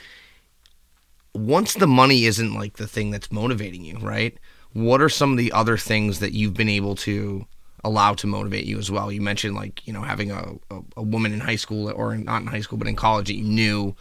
once 1.35 1.75
the 1.75 1.87
money 1.87 2.25
isn't 2.25 2.55
like 2.55 2.77
the 2.77 2.87
thing 2.87 3.11
that's 3.11 3.33
motivating 3.33 3.85
you, 3.85 3.99
right? 3.99 4.37
What 4.73 5.01
are 5.01 5.09
some 5.09 5.33
of 5.33 5.39
the 5.39 5.53
other 5.53 5.79
things 5.79 6.21
that 6.21 6.33
you've 6.33 6.55
been 6.55 6.69
able 6.69 6.95
to 6.97 7.47
allow 7.85 8.15
to 8.15 8.27
motivate 8.27 8.65
you 8.65 8.79
as 8.79 8.91
well? 8.91 9.11
You 9.13 9.21
mentioned 9.21 9.55
like, 9.55 9.87
you 9.87 9.93
know, 9.93 10.03
having 10.03 10.31
a, 10.31 10.55
a, 10.71 10.81
a 10.97 11.03
woman 11.03 11.33
in 11.33 11.41
high 11.41 11.57
school 11.57 11.91
or 11.91 12.17
not 12.17 12.43
in 12.43 12.49
high 12.49 12.61
school, 12.61 12.79
but 12.79 12.89
in 12.89 12.97
college 12.97 13.27
that 13.29 13.37
you 13.37 13.45
knew, 13.45 13.95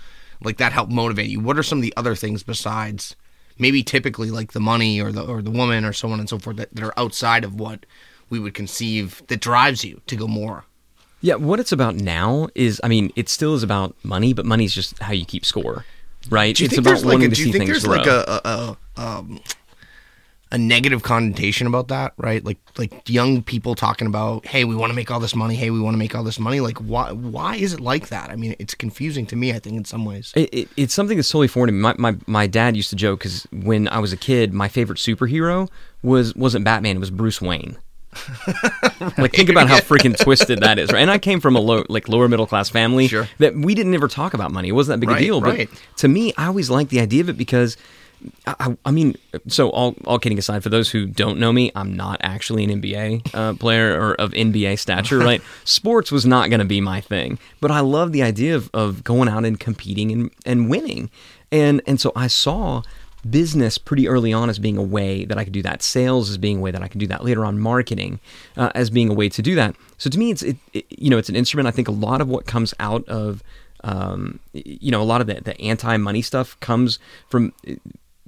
like 0.43 0.57
that 0.57 0.71
helped 0.71 0.91
motivate 0.91 1.29
you. 1.29 1.39
What 1.39 1.57
are 1.57 1.63
some 1.63 1.79
of 1.79 1.83
the 1.83 1.93
other 1.97 2.15
things 2.15 2.43
besides 2.43 3.15
maybe 3.57 3.83
typically 3.83 4.31
like 4.31 4.51
the 4.51 4.59
money 4.59 5.01
or 5.01 5.11
the 5.11 5.23
or 5.23 5.41
the 5.41 5.51
woman 5.51 5.85
or 5.85 5.93
so 5.93 6.09
on 6.09 6.19
and 6.19 6.29
so 6.29 6.37
forth 6.39 6.57
that, 6.57 6.73
that 6.73 6.83
are 6.83 6.93
outside 6.97 7.43
of 7.43 7.59
what 7.59 7.85
we 8.29 8.39
would 8.39 8.53
conceive 8.53 9.23
that 9.27 9.39
drives 9.39 9.83
you 9.83 10.01
to 10.07 10.15
go 10.15 10.27
more? 10.27 10.65
Yeah, 11.21 11.35
what 11.35 11.59
it's 11.59 11.71
about 11.71 11.95
now 11.95 12.49
is, 12.53 12.79
I 12.83 12.87
mean, 12.87 13.11
it 13.15 13.29
still 13.29 13.55
is 13.55 13.63
about 13.63 13.95
money, 14.03 14.33
but 14.33 14.45
money's 14.45 14.73
just 14.73 14.99
how 14.99 15.13
you 15.13 15.25
keep 15.25 15.45
score, 15.45 15.85
right? 16.29 16.55
Do 16.55 16.65
it's 16.65 16.77
about 16.77 16.97
like 16.97 17.05
wanting 17.05 17.27
a, 17.27 17.29
to 17.29 17.35
do 17.35 17.41
see 17.41 17.47
you 17.47 17.51
think 17.53 17.65
things 17.65 17.83
there's 17.83 17.85
grow. 17.85 17.97
like 17.97 18.07
a, 18.07 18.41
a, 18.45 18.77
a 18.97 19.01
um 19.01 19.39
a 20.51 20.57
negative 20.57 21.01
connotation 21.03 21.65
about 21.67 21.87
that, 21.89 22.13
right? 22.17 22.43
Like 22.45 22.57
like 22.77 23.09
young 23.09 23.41
people 23.41 23.73
talking 23.75 24.07
about, 24.07 24.45
hey, 24.45 24.63
we 24.63 24.75
want 24.75 24.91
to 24.91 24.95
make 24.95 25.09
all 25.11 25.19
this 25.19 25.35
money. 25.35 25.55
Hey, 25.55 25.69
we 25.71 25.79
want 25.79 25.95
to 25.95 25.97
make 25.97 26.13
all 26.15 26.23
this 26.23 26.39
money. 26.39 26.59
Like 26.59 26.77
why 26.77 27.11
why 27.11 27.55
is 27.55 27.73
it 27.73 27.79
like 27.79 28.09
that? 28.09 28.29
I 28.29 28.35
mean, 28.35 28.55
it's 28.59 28.75
confusing 28.75 29.25
to 29.27 29.35
me. 29.35 29.51
I 29.53 29.59
think 29.59 29.75
in 29.75 29.85
some 29.85 30.05
ways. 30.05 30.31
It, 30.35 30.53
it, 30.53 30.69
it's 30.77 30.93
something 30.93 31.17
that's 31.17 31.29
totally 31.29 31.47
foreign 31.47 31.67
to 31.67 31.73
me. 31.73 31.79
My, 31.79 31.95
my, 31.97 32.17
my 32.27 32.47
dad 32.47 32.75
used 32.75 32.89
to 32.91 32.95
joke 32.95 33.19
because 33.19 33.47
when 33.51 33.87
I 33.87 33.99
was 33.99 34.13
a 34.13 34.17
kid, 34.17 34.53
my 34.53 34.67
favorite 34.67 34.99
superhero 34.99 35.69
was 36.03 36.35
wasn't 36.35 36.63
Batman; 36.63 36.97
it 36.97 36.99
was 36.99 37.11
Bruce 37.11 37.41
Wayne. 37.41 37.77
like 39.17 39.33
think 39.33 39.49
about 39.49 39.67
how 39.67 39.79
freaking 39.79 40.17
twisted 40.17 40.59
that 40.61 40.79
is, 40.79 40.91
right? 40.91 41.01
And 41.01 41.11
I 41.11 41.17
came 41.17 41.41
from 41.41 41.55
a 41.55 41.59
low, 41.59 41.83
like 41.89 42.07
lower 42.07 42.27
middle 42.29 42.47
class 42.47 42.69
family 42.69 43.07
Sure. 43.07 43.27
that 43.39 43.55
we 43.55 43.75
didn't 43.75 43.93
ever 43.93 44.07
talk 44.07 44.33
about 44.33 44.51
money. 44.51 44.69
It 44.69 44.73
wasn't 44.73 44.99
that 45.01 45.05
big 45.05 45.09
Right, 45.09 45.21
a 45.21 45.25
deal. 45.25 45.41
right. 45.41 45.69
But 45.69 45.97
to 45.97 46.07
me, 46.07 46.33
I 46.37 46.45
always 46.45 46.69
liked 46.69 46.91
the 46.91 46.99
idea 46.99 47.21
of 47.21 47.29
it 47.29 47.37
because. 47.37 47.77
I, 48.47 48.75
I- 48.85 48.91
mean, 48.91 49.15
so 49.47 49.69
all, 49.69 49.95
all 50.05 50.19
kidding 50.19 50.37
aside, 50.37 50.63
for 50.63 50.69
those 50.69 50.89
who 50.89 51.05
don't 51.05 51.39
know 51.39 51.51
me, 51.51 51.71
I'm 51.75 51.93
not 51.93 52.19
actually 52.23 52.63
an 52.63 52.81
NBA 52.81 53.33
uh, 53.33 53.53
player 53.53 53.99
or 53.99 54.15
of 54.15 54.31
NBA 54.31 54.79
stature, 54.79 55.19
right? 55.19 55.41
Sports 55.63 56.11
was 56.11 56.25
not 56.25 56.49
going 56.49 56.59
to 56.59 56.65
be 56.65 56.81
my 56.81 57.01
thing, 57.01 57.39
but 57.61 57.71
I 57.71 57.81
love 57.81 58.11
the 58.11 58.23
idea 58.23 58.55
of, 58.55 58.69
of 58.73 59.03
going 59.03 59.27
out 59.29 59.45
and 59.45 59.59
competing 59.59 60.11
and, 60.11 60.31
and 60.45 60.69
winning. 60.69 61.09
And, 61.51 61.81
and 61.85 61.99
so 61.99 62.11
I 62.15 62.27
saw 62.27 62.83
business 63.29 63.77
pretty 63.77 64.07
early 64.07 64.31
on 64.31 64.49
as 64.49 64.59
being 64.59 64.77
a 64.77 64.83
way 64.83 65.25
that 65.25 65.37
I 65.37 65.43
could 65.43 65.53
do 65.53 65.61
that. 65.63 65.81
Sales 65.81 66.29
as 66.29 66.37
being 66.37 66.57
a 66.57 66.61
way 66.61 66.71
that 66.71 66.83
I 66.83 66.87
could 66.87 66.99
do 66.99 67.07
that. 67.07 67.23
Later 67.23 67.45
on, 67.45 67.59
marketing 67.59 68.19
uh, 68.55 68.71
as 68.75 68.89
being 68.89 69.09
a 69.09 69.13
way 69.13 69.29
to 69.29 69.41
do 69.41 69.55
that. 69.55 69.75
So 69.97 70.09
to 70.09 70.17
me, 70.19 70.31
it's 70.31 70.43
it, 70.43 70.57
it, 70.73 70.85
you 70.89 71.09
know 71.09 71.17
it's 71.17 71.29
an 71.29 71.35
instrument. 71.35 71.67
I 71.67 71.71
think 71.71 71.87
a 71.87 71.91
lot 71.91 72.21
of 72.21 72.27
what 72.27 72.45
comes 72.45 72.73
out 72.79 73.07
of 73.07 73.41
um, 73.83 74.39
you 74.53 74.91
know 74.91 75.01
a 75.01 75.03
lot 75.05 75.21
of 75.21 75.27
the, 75.27 75.41
the 75.41 75.59
anti 75.59 75.97
money 75.97 76.21
stuff 76.21 76.59
comes 76.59 76.99
from 77.29 77.53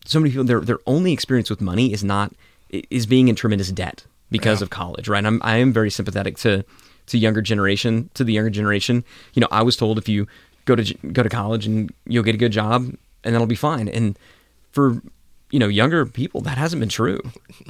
so 0.08 0.20
many 0.20 0.32
people. 0.32 0.46
Their 0.46 0.62
their 0.62 0.80
only 0.88 1.12
experience 1.14 1.50
with 1.50 1.62
money 1.62 1.94
is 1.94 2.04
not 2.04 2.34
is 2.70 3.06
being 3.06 3.28
in 3.28 3.36
tremendous 3.36 3.72
debt 3.72 4.06
because 4.32 4.60
Yeah. 4.60 4.66
of 4.66 4.70
college, 4.72 5.08
right? 5.08 5.26
I'm 5.26 5.40
I 5.44 5.58
am 5.58 5.72
very 5.72 5.90
sympathetic 5.92 6.38
to 6.40 6.64
to 7.08 7.18
younger 7.18 7.42
generation, 7.42 8.10
to 8.16 8.24
the 8.24 8.34
younger 8.34 8.50
generation. 8.50 9.04
You 9.34 9.42
know, 9.42 9.48
I 9.52 9.62
was 9.64 9.78
told 9.78 9.98
if 9.98 10.10
you 10.10 10.28
go 10.66 10.76
to 10.76 10.94
go 11.14 11.24
to 11.24 11.30
college 11.30 11.66
and 11.66 11.92
you'll 12.06 12.24
get 12.24 12.36
a 12.36 12.38
good 12.38 12.52
job 12.52 12.94
and 13.24 13.34
that'll 13.34 13.48
be 13.48 13.56
fine. 13.56 13.88
And 13.88 14.18
for 14.72 15.02
you 15.52 15.60
know 15.60 15.68
younger 15.68 16.06
people, 16.06 16.42
that 16.42 16.58
hasn't 16.58 16.80
been 16.80 16.90
true. 16.90 17.20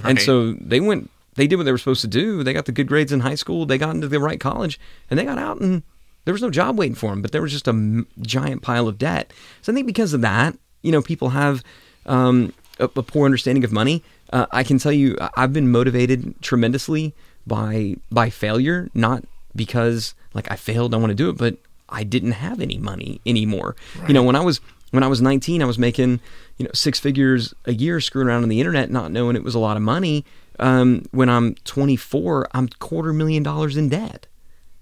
And 0.03 0.19
so 0.19 0.53
they 0.53 0.79
went, 0.79 1.11
they 1.35 1.45
did 1.47 1.57
what 1.57 1.63
they 1.65 1.71
were 1.71 1.77
supposed 1.77 2.01
to 2.01 2.07
do. 2.07 2.43
They 2.43 2.53
got 2.53 2.65
the 2.65 2.71
good 2.71 2.87
grades 2.87 3.11
in 3.11 3.19
high 3.19 3.35
school. 3.35 3.65
They 3.67 3.77
got 3.77 3.93
into 3.93 4.07
the 4.07 4.19
right 4.19 4.39
college, 4.39 4.79
and 5.09 5.19
they 5.19 5.25
got 5.25 5.37
out 5.37 5.61
and 5.61 5.83
there 6.25 6.33
was 6.33 6.41
no 6.41 6.49
job 6.49 6.77
waiting 6.77 6.95
for 6.95 7.11
them. 7.11 7.21
But 7.21 7.31
there 7.31 7.41
was 7.43 7.51
just 7.51 7.67
a 7.67 7.71
m- 7.71 8.07
giant 8.21 8.61
pile 8.63 8.87
of 8.87 8.97
debt. 8.97 9.31
So 9.61 9.71
I 9.71 9.75
think 9.75 9.85
because 9.87 10.13
of 10.13 10.21
that, 10.21 10.57
you 10.81 10.91
know, 10.91 11.01
people 11.01 11.29
have 11.29 11.63
um, 12.07 12.53
a, 12.79 12.85
a 12.85 13.03
poor 13.03 13.25
understanding 13.25 13.63
of 13.63 13.71
money. 13.71 14.03
Uh, 14.31 14.45
I 14.51 14.63
can 14.63 14.77
tell 14.77 14.91
you, 14.91 15.15
I've 15.35 15.53
been 15.53 15.71
motivated 15.71 16.41
tremendously 16.41 17.13
by 17.45 17.95
by 18.11 18.29
failure, 18.29 18.89
not 18.93 19.23
because 19.55 20.13
like 20.33 20.51
I 20.51 20.55
failed, 20.55 20.93
I 20.93 20.97
want 20.97 21.11
to 21.11 21.15
do 21.15 21.29
it, 21.29 21.37
but 21.37 21.57
I 21.89 22.03
didn't 22.03 22.33
have 22.33 22.59
any 22.59 22.77
money 22.77 23.21
anymore. 23.25 23.75
You 24.07 24.13
know, 24.13 24.23
when 24.23 24.35
I 24.35 24.41
was 24.41 24.59
when 24.91 25.03
I 25.03 25.07
was 25.07 25.21
19, 25.21 25.61
I 25.61 25.65
was 25.65 25.79
making 25.79 26.19
you 26.57 26.65
know 26.65 26.71
six 26.73 26.99
figures 26.99 27.53
a 27.65 27.73
year, 27.73 27.99
screwing 28.01 28.27
around 28.27 28.43
on 28.43 28.49
the 28.49 28.59
internet, 28.59 28.91
not 28.91 29.11
knowing 29.11 29.35
it 29.35 29.43
was 29.43 29.55
a 29.55 29.59
lot 29.59 29.77
of 29.77 29.83
money. 29.83 30.25
Um, 30.59 31.03
when 31.11 31.29
I'm 31.29 31.55
24, 31.65 32.47
I'm 32.51 32.67
quarter 32.67 33.13
million 33.13 33.43
dollars 33.43 33.77
in 33.77 33.89
debt 33.89 34.27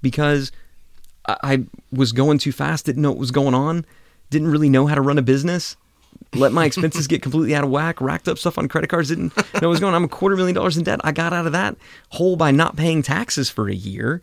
because 0.02 0.52
I, 1.28 1.38
I 1.44 1.64
was 1.92 2.12
going 2.12 2.38
too 2.38 2.52
fast, 2.52 2.86
didn't 2.86 3.02
know 3.02 3.12
what 3.12 3.20
was 3.20 3.32
going 3.32 3.54
on, 3.54 3.86
didn't 4.30 4.52
really 4.52 4.70
know 4.70 4.88
how 4.88 4.96
to 4.96 5.02
run 5.02 5.18
a 5.18 5.22
business. 5.22 5.76
Let 6.34 6.52
my 6.52 6.66
expenses 6.66 7.08
get 7.08 7.22
completely 7.22 7.56
out 7.56 7.64
of 7.64 7.70
whack, 7.70 8.02
racked 8.02 8.28
up 8.28 8.38
stuff 8.38 8.58
on 8.58 8.68
credit 8.68 8.90
cards, 8.90 9.10
didn't 9.10 9.36
know 9.38 9.44
what 9.54 9.68
was 9.70 9.80
going 9.80 9.94
on. 9.94 10.02
I'm 10.02 10.04
a 10.04 10.10
quarter 10.10 10.36
million 10.36 10.54
dollars 10.56 10.76
in 10.78 10.84
debt. 10.84 11.00
I 11.04 11.12
got 11.12 11.32
out 11.34 11.46
of 11.46 11.54
that 11.54 11.78
hole 12.10 12.36
by 12.36 12.52
not 12.52 12.76
paying 12.76 13.02
taxes 13.02 13.50
for 13.50 13.70
a 13.70 13.74
year. 13.76 14.22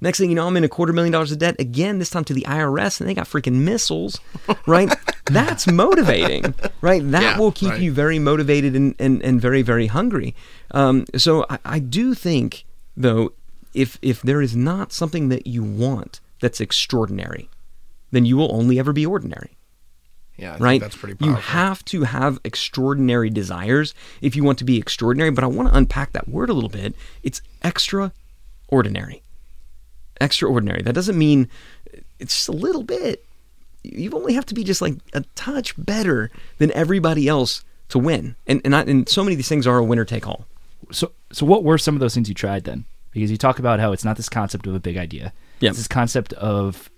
Next 0.00 0.18
thing 0.18 0.28
you 0.28 0.34
know, 0.36 0.46
I'm 0.46 0.56
in 0.56 0.64
a 0.64 0.68
quarter 0.68 0.92
million 0.92 1.12
dollars 1.12 1.30
of 1.32 1.38
debt 1.38 1.54
again, 1.60 1.98
this 2.00 2.10
time 2.10 2.24
to 2.24 2.34
the 2.34 2.42
IRS, 2.42 3.00
and 3.00 3.08
they 3.08 3.14
got 3.14 3.26
freaking 3.26 3.62
missiles, 3.62 4.20
right? 4.66 4.92
That's 5.26 5.66
motivating, 5.66 6.54
right? 6.80 7.00
That 7.12 7.22
Yeah, 7.22 7.38
will 7.38 7.52
keep 7.52 7.70
right. 7.70 7.80
you 7.80 7.92
very 7.92 8.18
motivated 8.18 8.74
and, 8.74 8.94
and, 8.98 9.22
and 9.22 9.40
very, 9.40 9.62
very 9.62 9.86
hungry. 9.86 10.34
Um, 10.72 11.06
so 11.16 11.46
I, 11.48 11.58
I 11.64 11.78
do 11.78 12.14
think, 12.14 12.64
though, 12.96 13.32
if 13.72 13.98
if 14.02 14.20
there 14.22 14.42
is 14.42 14.54
not 14.56 14.92
something 14.92 15.28
that 15.30 15.46
you 15.46 15.62
want 15.62 16.20
that's 16.40 16.60
extraordinary, 16.60 17.48
then 18.10 18.26
you 18.26 18.36
will 18.36 18.54
only 18.54 18.78
ever 18.78 18.92
be 18.92 19.06
ordinary 19.06 19.56
Yeah, 20.36 20.50
I 20.50 20.52
think 20.54 20.64
right? 20.64 20.80
that's 20.80 20.96
pretty 20.96 21.24
you 21.24 21.34
have 21.34 21.84
to 21.86 22.02
have 22.02 22.40
extraordinary 22.44 23.30
desires 23.30 23.94
if 24.20 24.34
you 24.34 24.42
want 24.42 24.58
to 24.58 24.64
be 24.64 24.78
extraordinary. 24.78 25.30
But 25.30 25.44
I 25.44 25.46
want 25.46 25.68
to 25.68 25.76
unpack 25.76 26.12
that 26.12 26.28
word 26.28 26.50
a 26.50 26.52
little 26.52 26.70
bit. 26.70 26.94
It's 27.22 27.40
extraordinary. 27.62 29.22
Extraordinary. 30.20 30.82
That 30.82 30.94
doesn't 30.94 31.16
mean 31.16 31.48
it's 32.18 32.34
just 32.34 32.48
a 32.48 32.52
little 32.52 32.82
bit. 32.82 33.24
You 33.84 34.10
only 34.12 34.34
have 34.34 34.46
to 34.46 34.54
be 34.54 34.64
just 34.64 34.82
like 34.82 34.94
a 35.12 35.20
touch 35.34 35.74
better 35.76 36.30
than 36.58 36.72
everybody 36.72 37.28
else 37.28 37.64
to 37.90 37.98
win. 37.98 38.34
And 38.46 38.60
and, 38.64 38.74
I, 38.74 38.82
and 38.82 39.08
so 39.08 39.22
many 39.22 39.34
of 39.34 39.38
these 39.38 39.48
things 39.48 39.66
are 39.66 39.78
a 39.78 39.84
winner 39.84 40.04
take 40.04 40.26
all. 40.26 40.46
So, 40.90 41.12
so 41.32 41.46
what 41.46 41.62
were 41.64 41.78
some 41.78 41.94
of 41.94 42.00
those 42.00 42.14
things 42.14 42.28
you 42.28 42.34
tried 42.34 42.64
then? 42.64 42.86
Because 43.12 43.30
you 43.30 43.36
talk 43.36 43.60
about 43.60 43.78
how 43.78 43.92
it's 43.92 44.04
not 44.04 44.16
this 44.16 44.28
concept 44.28 44.66
of 44.66 44.74
a 44.74 44.80
big 44.80 44.96
idea. 44.96 45.32
Yeah. 45.60 45.68
It's 45.70 45.78
this 45.78 45.88
concept 45.88 46.32
of 46.34 46.90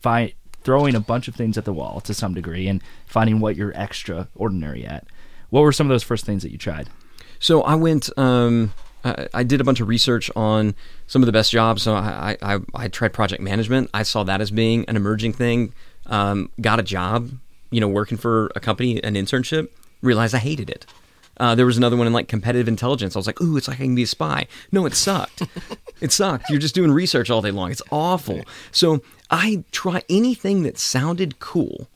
fi- 0.00 0.34
throwing 0.62 0.94
a 0.94 1.00
bunch 1.00 1.28
of 1.28 1.34
things 1.34 1.56
at 1.56 1.64
the 1.64 1.72
wall 1.72 2.00
to 2.02 2.14
some 2.14 2.34
degree 2.34 2.68
and 2.68 2.82
finding 3.06 3.40
what 3.40 3.56
you're 3.56 3.72
extraordinary 3.72 4.84
at. 4.84 5.06
What 5.50 5.62
were 5.62 5.72
some 5.72 5.86
of 5.86 5.90
those 5.90 6.02
first 6.02 6.24
things 6.24 6.42
that 6.42 6.52
you 6.52 6.58
tried? 6.58 6.88
So 7.38 7.62
I 7.62 7.74
went. 7.74 8.16
Um, 8.18 8.72
I, 9.04 9.28
I 9.32 9.42
did 9.42 9.60
a 9.60 9.64
bunch 9.64 9.80
of 9.80 9.88
research 9.88 10.30
on 10.36 10.74
some 11.06 11.22
of 11.22 11.26
the 11.26 11.32
best 11.32 11.50
jobs. 11.50 11.82
So 11.82 11.94
I, 11.94 12.36
I, 12.42 12.58
I, 12.74 12.88
tried 12.88 13.12
project 13.12 13.42
management. 13.42 13.90
I 13.94 14.02
saw 14.02 14.24
that 14.24 14.40
as 14.40 14.50
being 14.50 14.84
an 14.86 14.96
emerging 14.96 15.32
thing. 15.32 15.72
Um, 16.06 16.50
got 16.60 16.78
a 16.78 16.82
job, 16.82 17.30
you 17.70 17.80
know, 17.80 17.88
working 17.88 18.18
for 18.18 18.50
a 18.54 18.60
company, 18.60 19.02
an 19.02 19.14
internship. 19.14 19.68
Realized 20.02 20.34
I 20.34 20.38
hated 20.38 20.70
it. 20.70 20.86
Uh, 21.40 21.54
there 21.54 21.66
was 21.66 21.78
another 21.78 21.96
one 21.96 22.06
in 22.06 22.12
like 22.12 22.28
competitive 22.28 22.68
intelligence. 22.68 23.16
I 23.16 23.18
was 23.18 23.26
like, 23.26 23.40
ooh, 23.40 23.56
it's 23.56 23.66
like 23.66 23.80
I 23.80 23.84
can 23.84 23.94
be 23.94 24.02
a 24.02 24.06
spy. 24.06 24.46
No, 24.70 24.86
it 24.86 24.94
sucked. 24.94 25.42
it 26.00 26.12
sucked. 26.12 26.50
You're 26.50 26.60
just 26.60 26.74
doing 26.74 26.92
research 26.92 27.30
all 27.30 27.40
day 27.40 27.50
long. 27.50 27.72
It's 27.72 27.82
awful. 27.90 28.42
So 28.70 29.00
I 29.30 29.64
try 29.72 30.02
anything 30.08 30.62
that 30.62 30.78
sounded 30.78 31.40
cool 31.40 31.88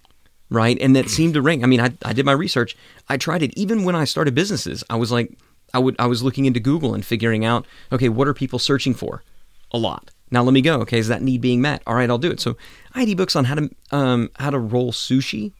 right? 0.50 0.78
And 0.80 0.94
that 0.94 1.10
seemed 1.10 1.34
to 1.34 1.42
ring. 1.42 1.64
I 1.64 1.66
mean, 1.66 1.80
I, 1.80 1.90
I 2.04 2.12
did 2.12 2.24
my 2.24 2.32
research. 2.32 2.76
I 3.08 3.16
tried 3.16 3.42
it. 3.42 3.56
Even 3.58 3.82
when 3.82 3.96
I 3.96 4.04
started 4.04 4.34
businesses, 4.34 4.84
I 4.88 4.94
was 4.94 5.10
like, 5.10 5.36
I 5.72 5.78
would 5.78 5.96
I 5.98 6.06
was 6.06 6.22
looking 6.22 6.44
into 6.44 6.60
Google 6.60 6.94
and 6.94 7.04
figuring 7.04 7.44
out, 7.44 7.66
okay, 7.90 8.08
what 8.08 8.28
are 8.28 8.34
people 8.34 8.60
searching 8.60 8.94
for? 8.94 9.24
A 9.72 9.78
lot. 9.78 10.10
Now 10.30 10.42
let 10.42 10.52
me 10.52 10.62
go. 10.62 10.80
Okay, 10.82 10.98
is 10.98 11.08
that 11.08 11.22
need 11.22 11.40
being 11.40 11.60
met? 11.60 11.82
All 11.86 11.96
right, 11.96 12.08
I'll 12.08 12.18
do 12.18 12.30
it. 12.30 12.40
So 12.40 12.56
I 12.94 13.00
had 13.00 13.08
ebooks 13.08 13.34
on 13.34 13.44
how 13.44 13.56
to 13.56 13.70
um, 13.90 14.30
how 14.36 14.50
to 14.50 14.58
roll 14.58 14.92
sushi 14.92 15.52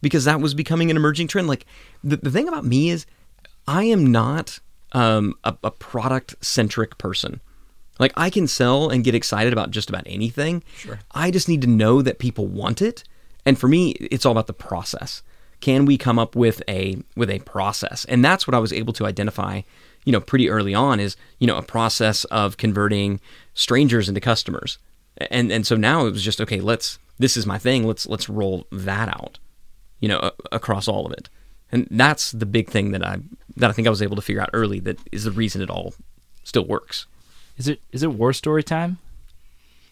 because 0.00 0.24
that 0.24 0.40
was 0.40 0.54
becoming 0.54 0.90
an 0.90 0.96
emerging 0.96 1.28
trend. 1.28 1.48
Like 1.48 1.66
the, 2.02 2.16
the 2.16 2.30
thing 2.30 2.48
about 2.48 2.64
me 2.64 2.90
is 2.90 3.06
I 3.66 3.84
am 3.84 4.10
not 4.10 4.60
um, 4.92 5.34
a, 5.44 5.56
a 5.64 5.70
product 5.70 6.34
centric 6.44 6.98
person. 6.98 7.40
Like 7.98 8.12
I 8.16 8.30
can 8.30 8.46
sell 8.46 8.88
and 8.88 9.04
get 9.04 9.14
excited 9.14 9.52
about 9.52 9.70
just 9.70 9.88
about 9.88 10.04
anything. 10.06 10.62
Sure. 10.76 11.00
I 11.12 11.30
just 11.30 11.48
need 11.48 11.62
to 11.62 11.68
know 11.68 12.00
that 12.02 12.18
people 12.18 12.46
want 12.46 12.80
it. 12.80 13.04
And 13.44 13.58
for 13.58 13.68
me, 13.68 13.90
it's 13.92 14.24
all 14.24 14.32
about 14.32 14.46
the 14.46 14.52
process. 14.52 15.22
Can 15.60 15.84
we 15.84 15.98
come 15.98 16.18
up 16.18 16.36
with 16.36 16.62
a 16.68 16.98
with 17.16 17.30
a 17.30 17.40
process? 17.40 18.04
And 18.04 18.24
that's 18.24 18.46
what 18.46 18.54
I 18.54 18.60
was 18.60 18.72
able 18.72 18.92
to 18.94 19.06
identify, 19.06 19.62
you 20.04 20.12
know, 20.12 20.20
pretty 20.20 20.48
early 20.48 20.74
on 20.74 21.00
is, 21.00 21.16
you 21.40 21.48
know, 21.48 21.56
a 21.56 21.62
process 21.62 22.24
of 22.26 22.56
converting 22.56 23.20
strangers 23.54 24.08
into 24.08 24.20
customers. 24.20 24.78
And 25.32 25.50
and 25.50 25.66
so 25.66 25.74
now 25.74 26.06
it 26.06 26.12
was 26.12 26.22
just 26.22 26.40
okay, 26.40 26.60
let's 26.60 27.00
this 27.18 27.36
is 27.36 27.44
my 27.44 27.58
thing. 27.58 27.84
Let's 27.84 28.06
let's 28.06 28.28
roll 28.28 28.68
that 28.70 29.08
out 29.08 29.40
you 30.00 30.08
know, 30.08 30.18
a- 30.18 30.32
across 30.56 30.88
all 30.88 31.06
of 31.06 31.12
it. 31.12 31.28
And 31.70 31.86
that's 31.90 32.32
the 32.32 32.46
big 32.46 32.70
thing 32.70 32.92
that 32.92 33.04
I 33.04 33.18
that 33.56 33.70
I 33.70 33.72
think 33.72 33.86
I 33.86 33.90
was 33.90 34.02
able 34.02 34.16
to 34.16 34.22
figure 34.22 34.40
out 34.40 34.50
early 34.52 34.80
that 34.80 34.98
is 35.12 35.24
the 35.24 35.30
reason 35.30 35.60
it 35.60 35.70
all 35.70 35.94
still 36.44 36.64
works. 36.64 37.06
Is 37.56 37.68
it 37.68 37.80
is 37.92 38.02
it 38.02 38.12
war 38.12 38.32
story 38.32 38.62
time? 38.62 38.98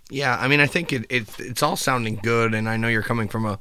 Yeah, 0.08 0.36
I 0.38 0.46
mean, 0.46 0.60
I 0.60 0.66
think 0.66 0.92
it, 0.92 1.04
it 1.10 1.28
it's 1.38 1.62
all 1.62 1.76
sounding 1.76 2.20
good, 2.22 2.54
and 2.54 2.68
I 2.68 2.76
know 2.76 2.88
you're 2.88 3.02
coming 3.02 3.28
from 3.28 3.44
a 3.44 3.58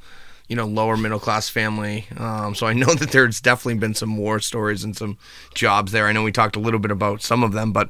you 0.47 0.55
know 0.55 0.65
lower 0.65 0.95
middle 0.95 1.19
class 1.19 1.49
family, 1.49 2.05
um, 2.17 2.53
so 2.55 2.67
I 2.67 2.73
know 2.73 2.93
that 2.93 3.11
there's 3.11 3.41
definitely 3.41 3.79
been 3.79 3.95
some 3.95 4.15
war 4.15 4.39
stories 4.39 4.83
and 4.83 4.95
some 4.95 5.17
jobs 5.55 5.91
there. 5.91 6.07
I 6.07 6.11
know 6.11 6.23
we 6.23 6.31
talked 6.31 6.55
a 6.55 6.59
little 6.59 6.79
bit 6.79 6.91
about 6.91 7.21
some 7.21 7.43
of 7.43 7.51
them, 7.51 7.73
but 7.73 7.89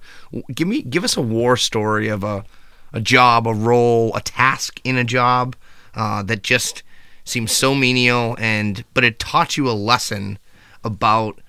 give 0.54 0.68
me 0.68 0.82
give 0.82 1.04
us 1.04 1.18
a 1.18 1.22
war 1.22 1.58
story 1.58 2.08
of 2.08 2.24
a 2.24 2.46
a 2.94 3.02
job, 3.02 3.46
a 3.46 3.54
role, 3.54 4.16
a 4.16 4.22
task 4.22 4.80
in 4.86 4.98
a 4.98 5.04
job 5.04 5.56
uh, 5.94 6.24
that 6.24 6.44
just 6.44 6.82
seems 7.26 7.52
so 7.52 7.76
menial, 7.76 8.38
and 8.40 8.86
but 8.94 9.04
it 9.04 9.20
taught 9.20 9.58
you 9.58 9.70
a 9.70 9.74
lesson 9.74 10.40
about 10.84 11.40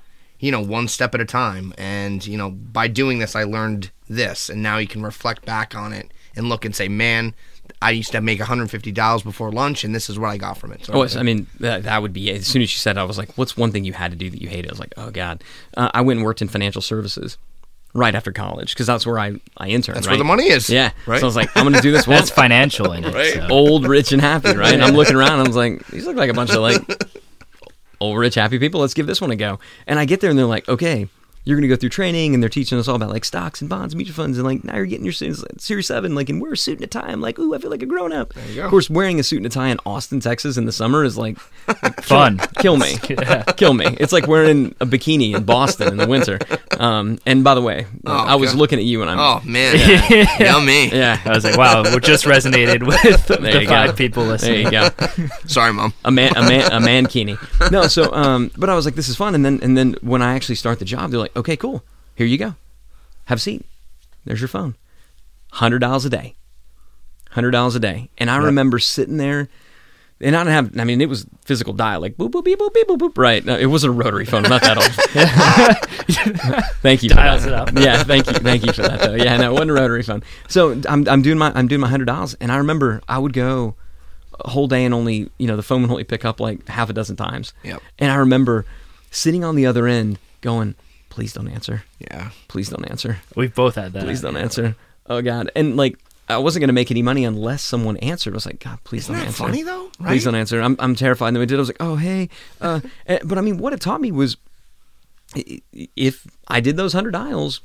you 0.41 0.51
know 0.51 0.61
one 0.61 0.89
step 0.89 1.15
at 1.15 1.21
a 1.21 1.25
time, 1.25 1.73
and 1.79 2.27
you 2.27 2.37
know 2.37 2.51
by 2.51 2.89
doing 2.89 3.19
this 3.21 3.37
I 3.37 3.45
learned 3.45 3.91
this, 4.09 4.49
and 4.51 4.63
now 4.63 4.79
you 4.79 4.89
can 4.89 5.03
reflect 5.03 5.45
back 5.45 5.75
on 5.75 5.93
it 5.93 6.11
and 6.35 6.49
look 6.49 6.65
and 6.65 6.77
say, 6.77 6.87
man, 6.89 7.35
I 7.81 7.91
used 7.91 8.13
to 8.13 8.21
make 8.21 8.39
$150 8.39 9.25
before 9.25 9.51
lunch, 9.51 9.85
and 9.85 9.95
this 9.95 10.11
is 10.11 10.19
what 10.19 10.29
I 10.29 10.37
got 10.37 10.59
from 10.59 10.73
it. 10.73 10.85
So 10.85 10.93
Oh, 10.95 11.19
I 11.19 11.23
mean, 11.23 11.47
that, 11.61 11.85
that 11.85 12.03
would 12.03 12.13
be 12.13 12.31
as 12.31 12.47
soon 12.47 12.63
as 12.63 12.73
you 12.73 12.79
said, 12.79 12.99
I 12.99 13.05
was 13.05 13.19
like, 13.19 13.37
"What's 13.37 13.57
one 13.57 13.73
thing 13.73 13.85
you 13.85 13.93
had 13.93 14.11
to 14.11 14.17
do 14.17 14.31
that 14.31 14.41
you 14.41 14.49
hated?" 14.49 14.71
I 14.71 14.73
was 14.73 14.81
like, 14.81 14.95
"Oh 14.97 15.11
God!" 15.11 15.43
Uh, 15.77 15.91
I 15.95 16.01
went 16.03 16.19
and 16.19 16.25
worked 16.25 16.43
in 16.43 16.49
financial 16.49 16.83
services 16.83 17.39
right 17.97 18.15
after 18.15 18.33
college 18.33 18.75
because 18.75 18.87
that's 18.87 19.07
where 19.07 19.19
I 19.19 19.41
I 19.57 19.69
interned. 19.69 19.97
That's 19.97 20.07
right? 20.07 20.13
where 20.13 20.19
the 20.19 20.25
money 20.25 20.49
is. 20.49 20.69
Yeah, 20.71 20.91
Right. 21.07 21.21
So 21.21 21.27
I 21.27 21.29
was 21.29 21.37
like, 21.37 21.57
"I'm 21.57 21.65
going 21.65 21.75
to 21.75 21.81
do 21.81 21.93
this 21.93 22.07
one. 22.07 22.17
That's 22.17 22.31
financial 22.31 22.93
in 22.93 23.05
it. 23.05 23.15
Right. 23.15 23.33
so. 23.33 23.49
old, 23.51 23.87
rich, 23.87 24.13
and 24.13 24.21
happy, 24.21 24.55
right? 24.55 24.75
And 24.75 24.83
I'm 24.83 24.95
looking 24.95 25.17
around. 25.17 25.33
and 25.33 25.43
I 25.43 25.47
was 25.47 25.57
like, 25.57 25.87
these 25.89 26.07
look 26.07 26.17
like 26.17 26.31
a 26.31 26.35
bunch 26.35 26.51
of 26.51 26.61
like 26.61 26.81
old, 28.01 28.19
rich, 28.19 28.35
happy 28.35 28.59
people. 28.59 28.81
Let's 28.81 28.95
give 28.95 29.07
this 29.07 29.21
one 29.21 29.31
a 29.31 29.37
go. 29.37 29.59
And 29.87 29.99
I 29.99 30.05
get 30.05 30.21
there, 30.21 30.31
and 30.31 30.39
they're 30.39 30.47
like, 30.47 30.69
okay, 30.69 31.09
you're 31.47 31.57
gonna 31.57 31.69
go 31.69 31.77
through 31.77 31.89
training, 31.89 32.35
and 32.35 32.43
they're 32.43 32.51
teaching 32.51 32.79
us 32.79 32.87
all 32.89 32.97
about 32.97 33.09
like 33.09 33.25
stocks 33.25 33.63
and 33.63 33.71
bonds, 33.71 33.97
mutual 33.97 34.15
funds, 34.15 34.37
and 34.37 34.47
like 34.47 34.63
now 34.65 34.77
you're 34.77 34.85
getting 34.85 35.07
your 35.07 35.13
Series 35.15 35.43
Series 35.57 35.87
Seven, 35.87 36.15
like, 36.15 36.29
and 36.29 36.43
wear 36.43 36.53
a 36.53 36.57
suit 36.57 36.75
and 36.79 36.85
a 36.85 36.87
tie. 36.87 37.07
I'm 37.09 37.23
like, 37.23 37.39
ooh, 37.39 37.55
I 37.55 37.59
feel 37.59 37.71
like 37.71 37.83
a 37.83 37.87
grown 37.87 38.13
up. 38.13 38.35
Of 38.37 38.69
course, 38.71 38.91
wearing 38.91 39.19
a 39.19 39.23
suit 39.23 39.39
and 39.39 39.47
a 39.47 39.49
tie 39.49 39.69
in 39.69 39.79
Austin, 39.87 40.21
Texas, 40.21 40.59
in 40.59 40.67
the 40.67 40.73
summer 40.73 41.03
is 41.05 41.17
like 41.17 41.39
Fun. 42.03 42.39
kill 42.59 42.77
me, 42.77 42.97
kill 43.57 43.73
me. 43.73 43.87
It's 43.99 44.13
like 44.13 44.27
wearing 44.27 44.75
a 44.81 44.87
bikini 44.87 45.35
in 45.35 45.45
Boston 45.45 45.89
in 45.89 45.97
the 45.97 46.07
winter. 46.07 46.39
Um, 46.79 47.19
and 47.25 47.43
by 47.43 47.55
the 47.55 47.63
way, 47.63 47.87
I 48.05 48.35
was 48.37 48.51
God. 48.51 48.59
looking 48.59 48.79
at 48.79 48.85
you, 48.85 49.01
and 49.03 49.11
I'm 49.11 49.19
Oh, 49.19 49.41
man. 49.49 49.77
Yeah. 50.11 50.39
Yummy. 50.57 50.89
yeah. 50.89 51.21
I 51.25 51.31
was 51.31 51.45
like, 51.45 51.57
wow, 51.57 51.83
we 51.83 51.99
just 52.01 52.25
resonated 52.27 52.85
with 52.87 53.01
There 53.29 53.39
the 53.53 53.63
you 53.63 53.69
five 53.69 53.91
go. 53.91 53.97
people 53.97 54.23
There 54.25 54.33
listening. 54.33 54.65
you 54.67 54.71
go. 54.71 54.89
Sorry, 55.47 55.73
Mom. 55.73 55.93
a 56.05 56.11
man 56.11 56.37
a 56.37 56.43
man 56.43 56.73
a 56.73 56.79
mankini. 56.81 57.39
No, 57.71 57.87
so 57.87 58.13
um 58.13 58.51
but 58.57 58.69
I 58.71 58.75
was 58.75 58.85
like 58.85 58.95
this 58.95 59.09
is 59.09 59.17
fun 59.17 59.35
and 59.35 59.45
then 59.45 59.61
and 59.63 59.77
then 59.77 59.97
when 60.03 60.23
I 60.23 60.35
actually 60.35 60.55
start 60.57 60.79
the 60.79 60.85
job 60.85 61.11
they're 61.11 61.21
like 61.21 61.36
okay 61.37 61.57
cool 61.57 61.85
here 62.15 62.27
you 62.27 62.39
go 62.39 62.55
have 63.27 63.39
a 63.39 63.41
seat 63.41 63.65
there's 64.25 64.41
your 64.41 64.49
phone 64.49 64.75
hundred 65.53 65.79
dollars 65.79 66.05
a 66.05 66.11
day 66.11 66.35
hundred 67.31 67.51
dollars 67.51 67.75
a 67.75 67.81
day 67.81 68.09
and 68.19 68.31
I 68.31 68.39
remember 68.39 68.79
sitting 68.79 69.19
there 69.19 69.49
and 70.21 70.35
I 70.35 70.41
didn't 70.45 70.53
have. 70.55 70.81
I 70.81 70.85
mean, 70.85 71.01
it 71.03 71.09
was 71.11 71.27
physical 71.45 71.75
dial, 71.75 72.01
like 72.01 72.17
boop 72.17 72.31
boop 72.31 72.45
beep 72.45 72.59
boop 72.59 72.73
beep 72.73 72.89
boop 72.89 72.99
boop. 72.99 73.19
Right? 73.19 73.45
No, 73.45 73.57
it 73.57 73.67
wasn't 73.67 73.91
a 73.91 73.97
rotary 73.97 74.25
phone. 74.25 74.47
I'm 74.47 74.51
not 74.51 74.63
that 74.63 74.79
old. 74.79 76.65
thank 76.81 77.03
you. 77.03 77.11
For 77.11 77.17
Dials 77.17 77.45
that. 77.45 77.49
it 77.49 77.55
up. 77.55 77.73
Yeah, 77.75 78.03
thank 78.03 78.27
you, 78.27 78.33
thank 78.35 78.65
you 78.65 78.73
for 78.73 78.83
that. 78.83 79.01
Though. 79.01 79.15
Yeah, 79.15 79.37
no, 79.37 79.51
it 79.51 79.53
wasn't 79.53 79.73
a 79.73 79.75
rotary 79.75 80.03
phone. 80.03 80.23
So 80.49 80.81
I'm 80.89 81.07
I'm 81.07 81.21
doing 81.21 81.37
my 81.37 81.53
I'm 81.55 81.69
doing 81.69 81.83
my 81.83 81.89
hundred 81.89 82.07
dials, 82.07 82.33
and 82.35 82.51
I 82.51 82.57
remember 82.57 83.03
I 83.09 83.19
would 83.19 83.35
go 83.35 83.75
a 84.41 84.49
whole 84.49 84.69
day 84.69 84.85
and 84.87 84.95
only 84.95 85.31
you 85.37 85.47
know 85.47 85.57
the 85.57 85.63
phone 85.63 85.83
would 85.83 85.91
only 85.91 86.05
pick 86.05 86.25
up 86.25 86.41
like 86.41 86.67
half 86.67 86.89
a 86.89 86.95
dozen 86.95 87.17
times. 87.17 87.53
Yep. 87.63 87.83
And 87.99 88.11
I 88.11 88.15
remember 88.15 88.65
sitting 89.11 89.45
on 89.45 89.55
the 89.55 89.67
other 89.67 89.87
end, 89.87 90.19
going, 90.41 90.77
"Please 91.17 91.33
don't 91.33 91.49
answer. 91.49 91.83
Yeah. 91.99 92.31
Please 92.49 92.69
don't 92.69 92.85
answer. 92.91 93.19
We've 93.35 93.55
both 93.55 93.75
had 93.75 93.93
that. 93.95 94.05
Please 94.05 94.21
don't 94.21 94.37
answer. 94.37 94.77
Oh 95.09 95.23
God. 95.23 95.51
And 95.57 95.77
like 95.77 95.99
I 96.29 96.37
wasn't 96.39 96.61
gonna 96.63 96.73
make 96.75 96.91
any 96.91 97.03
money 97.03 97.25
unless 97.25 97.63
someone 97.63 97.97
answered. 97.99 98.35
I 98.35 98.37
was 98.37 98.45
like, 98.47 98.61
God, 98.61 98.79
please 98.85 99.05
Isn't 99.05 99.15
don't 99.15 99.21
that 99.23 99.27
answer. 99.29 99.45
funny 99.45 99.63
though? 99.63 99.85
Right? 99.99 100.09
Please 100.11 100.25
don't 100.25 100.35
answer. 100.35 100.61
I'm 100.61 100.77
I'm 100.79 100.95
terrified. 100.95 101.29
And 101.29 101.37
then 101.37 101.41
we 101.41 101.47
did. 101.47 101.57
I 101.57 101.61
was 101.61 101.69
like, 101.69 101.77
oh 101.81 101.97
hey. 101.97 102.29
Uh, 102.61 102.81
eh, 103.07 103.19
but 103.25 103.39
I 103.39 103.41
mean, 103.41 103.57
what 103.59 103.73
it 103.73 103.81
taught 103.81 104.01
me 104.01 104.13
was, 104.13 104.37
i- 105.35 105.63
i- 105.75 105.89
if 105.97 106.27
I 106.49 106.61
did 106.61 106.77
those 106.77 106.93
hundred 106.93 107.13
dials, 107.13 107.61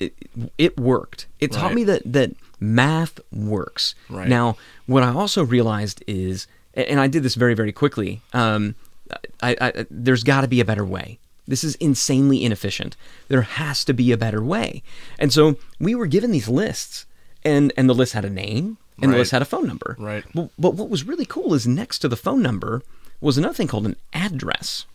it, 0.00 0.14
it 0.56 0.78
worked. 0.80 1.26
It 1.40 1.52
taught 1.52 1.66
Right. 1.66 1.74
me 1.74 1.84
that 1.84 2.02
that 2.06 2.30
math 2.60 3.20
works. 3.32 3.94
Right. 4.08 4.28
Now, 4.28 4.56
what 4.86 5.02
I 5.02 5.12
also 5.12 5.44
realized 5.44 6.02
is, 6.06 6.46
and 6.74 6.98
I 7.00 7.06
did 7.08 7.22
this 7.22 7.34
very 7.34 7.54
very 7.54 7.72
quickly. 7.72 8.22
Um, 8.32 8.74
I, 9.42 9.56
I 9.60 9.86
there's 9.90 10.22
got 10.22 10.42
to 10.42 10.48
be 10.48 10.60
a 10.60 10.64
better 10.64 10.84
way. 10.84 11.18
This 11.48 11.64
is 11.64 11.74
insanely 11.76 12.44
inefficient. 12.44 12.96
There 13.28 13.42
has 13.42 13.84
to 13.86 13.92
be 13.92 14.12
a 14.12 14.16
better 14.16 14.42
way. 14.42 14.82
And 15.18 15.32
so 15.32 15.58
we 15.80 15.94
were 15.94 16.06
given 16.06 16.30
these 16.30 16.48
lists, 16.48 17.06
and 17.44 17.72
and 17.76 17.88
the 17.88 17.94
list 17.94 18.12
had 18.12 18.24
a 18.24 18.30
name, 18.30 18.78
and 19.02 19.12
the 19.12 19.16
list 19.16 19.30
had 19.30 19.42
a 19.42 19.46
phone 19.46 19.66
number. 19.66 19.96
Right. 19.98 20.24
But, 20.34 20.50
but 20.58 20.74
what 20.74 20.90
was 20.90 21.04
really 21.04 21.24
cool 21.24 21.54
is 21.54 21.66
next 21.66 22.00
to 22.00 22.08
the 22.08 22.16
phone 22.16 22.42
number 22.42 22.82
was 23.20 23.38
another 23.38 23.54
thing 23.54 23.68
called 23.68 23.86
an 23.86 23.96
address. 24.12 24.86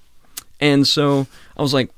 And 0.60 0.88
so 0.88 1.28
I 1.58 1.62
was 1.62 1.74
like, 1.74 1.90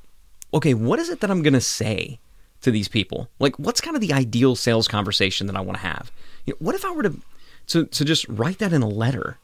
okay, 0.54 0.74
what 0.74 1.00
is 1.00 1.10
it 1.10 1.20
that 1.20 1.30
I'm 1.30 1.42
going 1.44 1.54
to 1.54 1.62
say 1.62 2.20
to 2.62 2.72
these 2.72 2.88
people? 2.88 3.30
Like, 3.40 3.58
what's 3.60 3.82
kind 3.82 3.96
of 3.96 4.02
the 4.02 4.14
ideal 4.14 4.56
sales 4.56 4.88
conversation 4.88 5.48
that 5.48 5.56
I 5.56 5.62
want 5.62 5.78
to 5.78 5.84
have? 5.84 6.12
You 6.46 6.54
know, 6.54 6.58
what 6.60 6.76
if 6.76 6.86
I 6.86 6.92
were 6.92 7.04
to, 7.04 7.22
to, 7.68 7.86
to 7.86 8.06
just 8.06 8.28
write 8.28 8.60
that 8.60 8.74
in 8.74 8.82
a 8.82 8.88
letter 8.88 9.38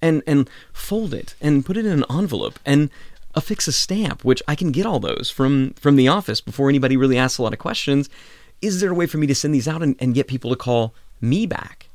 and, 0.00 0.22
and 0.26 0.48
fold 0.72 1.14
it 1.14 1.34
and 1.40 1.64
put 1.64 1.76
it 1.76 1.86
in 1.86 1.92
an 1.92 2.04
envelope 2.10 2.58
and 2.64 2.90
affix 3.36 3.66
a 3.68 3.72
stamp, 3.72 4.24
which 4.24 4.42
I 4.48 4.54
can 4.54 4.70
get 4.72 4.86
all 4.86 5.00
those 5.00 5.30
from, 5.30 5.72
from 5.74 5.96
the 5.96 6.08
office 6.08 6.40
before 6.40 6.68
anybody 6.68 6.96
really 6.96 7.18
asks 7.18 7.38
a 7.38 7.42
lot 7.42 7.52
of 7.52 7.58
questions. 7.58 8.08
Is 8.62 8.80
there 8.80 8.90
a 8.90 8.94
way 8.94 9.06
for 9.06 9.18
me 9.18 9.26
to 9.26 9.34
send 9.34 9.54
these 9.54 9.68
out 9.68 9.82
and, 9.82 9.96
and 9.98 10.14
get 10.14 10.26
people 10.28 10.50
to 10.50 10.56
call 10.56 10.94
me 11.20 11.46
back? 11.46 11.88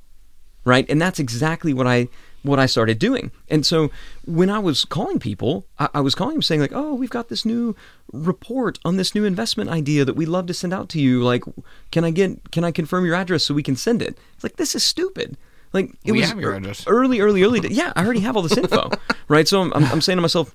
right? 0.65 0.86
And 0.89 1.01
that's 1.01 1.19
exactly 1.19 1.74
what 1.74 1.88
i 1.88 2.08
what 2.43 2.60
i 2.60 2.65
started 2.65 3.00
doing. 3.00 3.31
And 3.50 3.65
so 3.65 3.89
when 4.25 4.50
i 4.50 4.60
was 4.60 4.86
calling 4.86 5.17
people 5.19 5.65
i, 5.79 5.89
I 5.96 6.01
was 6.01 6.13
calling 6.15 6.36
them 6.36 6.41
saying 6.41 6.62
like 6.62 6.74
oh 6.74 6.93
we've 6.93 7.10
got 7.10 7.29
this 7.29 7.46
new 7.46 7.75
report 8.12 8.77
on 8.86 8.98
this 8.98 9.15
new 9.15 9.25
investment 9.25 9.69
idea 9.69 10.05
that 10.05 10.15
we'd 10.15 10.27
love 10.27 10.48
to 10.48 10.53
send 10.53 10.74
out 10.74 10.89
to 10.89 11.00
you. 11.00 11.24
Like 11.24 11.43
can 11.91 12.03
i 12.03 12.12
get 12.12 12.51
can 12.51 12.63
i 12.63 12.72
confirm 12.72 13.05
your 13.05 13.15
address 13.15 13.43
so 13.46 13.53
we 13.53 13.63
can 13.63 13.75
send 13.77 14.01
it? 14.01 14.17
It's 14.36 14.43
like 14.43 14.58
this 14.58 14.75
is 14.75 14.84
stupid. 14.84 15.38
Like 15.74 15.91
it 16.03 16.12
We 16.12 16.19
was 16.19 16.29
have 16.29 16.39
your 16.39 16.53
ear- 16.53 16.74
early 16.88 17.19
early 17.22 17.41
early 17.43 17.62
yeah 17.69 17.93
i 17.96 18.03
already 18.03 18.19
have 18.22 18.36
all 18.36 18.43
this 18.43 18.58
info 18.58 18.89
right? 19.27 19.48
So 19.48 19.62
I'm, 19.62 19.74
I'm, 19.74 19.86
I'm 19.86 20.01
saying 20.01 20.17
to 20.17 20.22
myself 20.22 20.53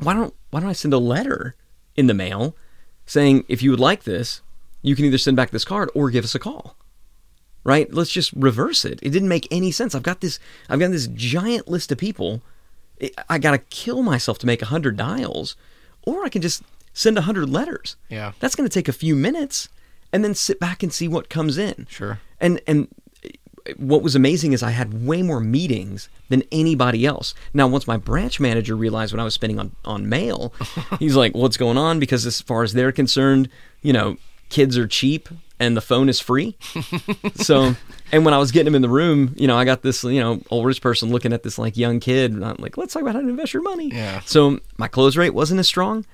why 0.00 0.14
don't 0.14 0.34
why 0.50 0.60
don't 0.60 0.68
I 0.68 0.74
send 0.74 0.92
a 0.94 0.98
letter 0.98 1.54
in 1.96 2.06
the 2.06 2.14
mail 2.14 2.56
saying 3.06 3.44
if 3.48 3.62
you 3.62 3.70
would 3.70 3.80
like 3.80 4.04
this, 4.04 4.42
you 4.82 4.96
can 4.96 5.04
either 5.04 5.18
send 5.18 5.36
back 5.36 5.50
this 5.50 5.64
card 5.64 5.90
or 5.94 6.10
give 6.10 6.24
us 6.24 6.34
a 6.34 6.38
call. 6.38 6.76
Right? 7.62 7.92
Let's 7.92 8.10
just 8.10 8.32
reverse 8.32 8.84
it. 8.84 8.98
It 9.02 9.10
didn't 9.10 9.28
make 9.28 9.46
any 9.50 9.70
sense. 9.70 9.94
I've 9.94 10.02
got 10.02 10.20
this 10.20 10.38
I've 10.68 10.80
got 10.80 10.90
this 10.90 11.06
giant 11.08 11.68
list 11.68 11.92
of 11.92 11.98
people. 11.98 12.42
I- 13.28 13.38
got 13.38 13.52
to 13.52 13.58
kill 13.58 14.02
myself 14.02 14.38
to 14.40 14.46
make 14.46 14.60
100 14.60 14.96
dials 14.96 15.56
or 16.02 16.24
I 16.24 16.28
can 16.28 16.42
just 16.42 16.62
send 16.92 17.16
100 17.16 17.48
letters. 17.48 17.96
Yeah. 18.08 18.32
That's 18.40 18.54
going 18.54 18.68
to 18.68 18.72
take 18.72 18.88
a 18.88 18.92
few 18.92 19.14
minutes 19.16 19.68
and 20.12 20.24
then 20.24 20.34
sit 20.34 20.58
back 20.60 20.82
and 20.82 20.92
see 20.92 21.08
what 21.08 21.28
comes 21.28 21.56
in. 21.56 21.86
Sure. 21.90 22.20
And 22.40 22.60
and 22.66 22.88
what 23.76 24.02
was 24.02 24.14
amazing 24.14 24.52
is 24.52 24.62
I 24.62 24.70
had 24.70 25.06
way 25.06 25.22
more 25.22 25.40
meetings 25.40 26.08
than 26.28 26.42
anybody 26.52 27.06
else. 27.06 27.34
Now, 27.52 27.66
once 27.66 27.86
my 27.86 27.96
branch 27.96 28.40
manager 28.40 28.76
realized 28.76 29.12
what 29.12 29.20
I 29.20 29.24
was 29.24 29.34
spending 29.34 29.58
on, 29.58 29.74
on 29.84 30.08
mail, 30.08 30.52
he's 30.98 31.16
like, 31.16 31.34
What's 31.34 31.56
going 31.56 31.78
on? 31.78 32.00
Because 32.00 32.26
as 32.26 32.40
far 32.40 32.62
as 32.62 32.72
they're 32.72 32.92
concerned, 32.92 33.48
you 33.82 33.92
know, 33.92 34.16
kids 34.48 34.76
are 34.76 34.86
cheap 34.86 35.28
and 35.58 35.76
the 35.76 35.80
phone 35.80 36.08
is 36.08 36.20
free. 36.20 36.56
so, 37.36 37.74
and 38.12 38.24
when 38.24 38.34
I 38.34 38.38
was 38.38 38.50
getting 38.50 38.68
him 38.68 38.74
in 38.74 38.82
the 38.82 38.88
room, 38.88 39.34
you 39.36 39.46
know, 39.46 39.56
I 39.56 39.64
got 39.64 39.82
this, 39.82 40.02
you 40.04 40.20
know, 40.20 40.40
oldest 40.50 40.80
person 40.80 41.10
looking 41.10 41.32
at 41.32 41.42
this 41.42 41.58
like 41.58 41.76
young 41.76 42.00
kid. 42.00 42.32
And 42.32 42.44
I'm 42.44 42.56
like, 42.58 42.76
Let's 42.76 42.92
talk 42.92 43.02
about 43.02 43.14
how 43.14 43.20
to 43.20 43.28
invest 43.28 43.54
your 43.54 43.62
money. 43.62 43.90
Yeah. 43.92 44.20
So 44.20 44.60
my 44.78 44.88
close 44.88 45.16
rate 45.16 45.34
wasn't 45.34 45.60
as 45.60 45.66
strong, 45.66 46.04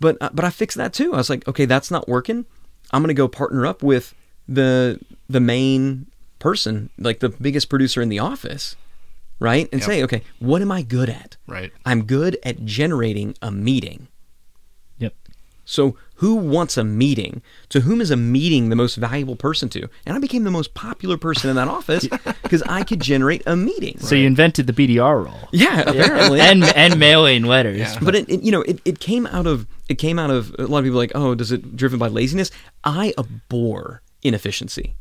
but 0.00 0.16
uh, 0.20 0.30
but 0.32 0.44
I 0.44 0.50
fixed 0.50 0.76
that 0.76 0.92
too. 0.92 1.14
I 1.14 1.16
was 1.16 1.30
like, 1.30 1.46
okay, 1.48 1.64
that's 1.64 1.90
not 1.90 2.08
working. 2.08 2.46
I'm 2.92 3.02
gonna 3.02 3.14
go 3.14 3.28
partner 3.28 3.66
up 3.66 3.82
with 3.82 4.14
the 4.48 5.00
the 5.28 5.40
main 5.40 6.06
person, 6.42 6.90
like 6.98 7.20
the 7.20 7.30
biggest 7.30 7.68
producer 7.70 8.02
in 8.02 8.08
the 8.10 8.18
office, 8.18 8.76
right? 9.38 9.68
And 9.72 9.80
Yep. 9.80 9.86
say, 9.88 10.02
okay, 10.04 10.22
what 10.40 10.60
am 10.60 10.70
I 10.70 10.82
good 10.82 11.08
at? 11.08 11.36
Right. 11.46 11.72
I'm 11.86 12.04
good 12.04 12.36
at 12.44 12.64
generating 12.66 13.34
a 13.40 13.50
meeting. 13.50 14.08
Yep. 14.98 15.14
So 15.64 15.96
who 16.16 16.34
wants 16.34 16.76
a 16.76 16.84
meeting? 16.84 17.40
To 17.70 17.80
whom 17.80 18.00
is 18.00 18.10
a 18.10 18.16
meeting 18.16 18.68
the 18.68 18.76
most 18.76 18.96
valuable 18.96 19.34
person 19.36 19.68
to? 19.70 19.88
And 20.06 20.14
I 20.16 20.18
became 20.18 20.44
the 20.44 20.50
most 20.50 20.74
popular 20.74 21.16
person 21.16 21.48
in 21.50 21.56
that 21.56 21.68
office 21.68 22.06
because 22.42 22.62
I 22.62 22.82
could 22.84 23.00
generate 23.00 23.42
a 23.46 23.56
meeting. 23.56 23.98
So 23.98 24.14
you 24.14 24.26
invented 24.26 24.66
the 24.66 24.72
BDR 24.72 25.24
role. 25.24 25.48
yeah, 25.52 25.80
apparently. 25.80 26.40
and 26.40 26.62
and 26.64 26.98
mailing 26.98 27.44
letters. 27.44 27.78
Yeah. 27.78 27.98
but 28.02 28.14
it, 28.14 28.28
it 28.28 28.42
you 28.42 28.52
know 28.52 28.62
it, 28.62 28.80
it 28.84 28.98
came 29.00 29.26
out 29.28 29.46
of 29.46 29.66
it 29.88 29.96
came 29.96 30.18
out 30.18 30.30
of 30.30 30.54
a 30.58 30.66
lot 30.66 30.78
of 30.80 30.84
people 30.84 30.98
like 30.98 31.12
oh 31.14 31.34
does 31.34 31.50
it 31.52 31.76
driven 31.76 31.98
by 31.98 32.08
laziness 32.08 32.50
i 32.84 33.12
abhor 33.18 34.00
inefficiency 34.22 34.94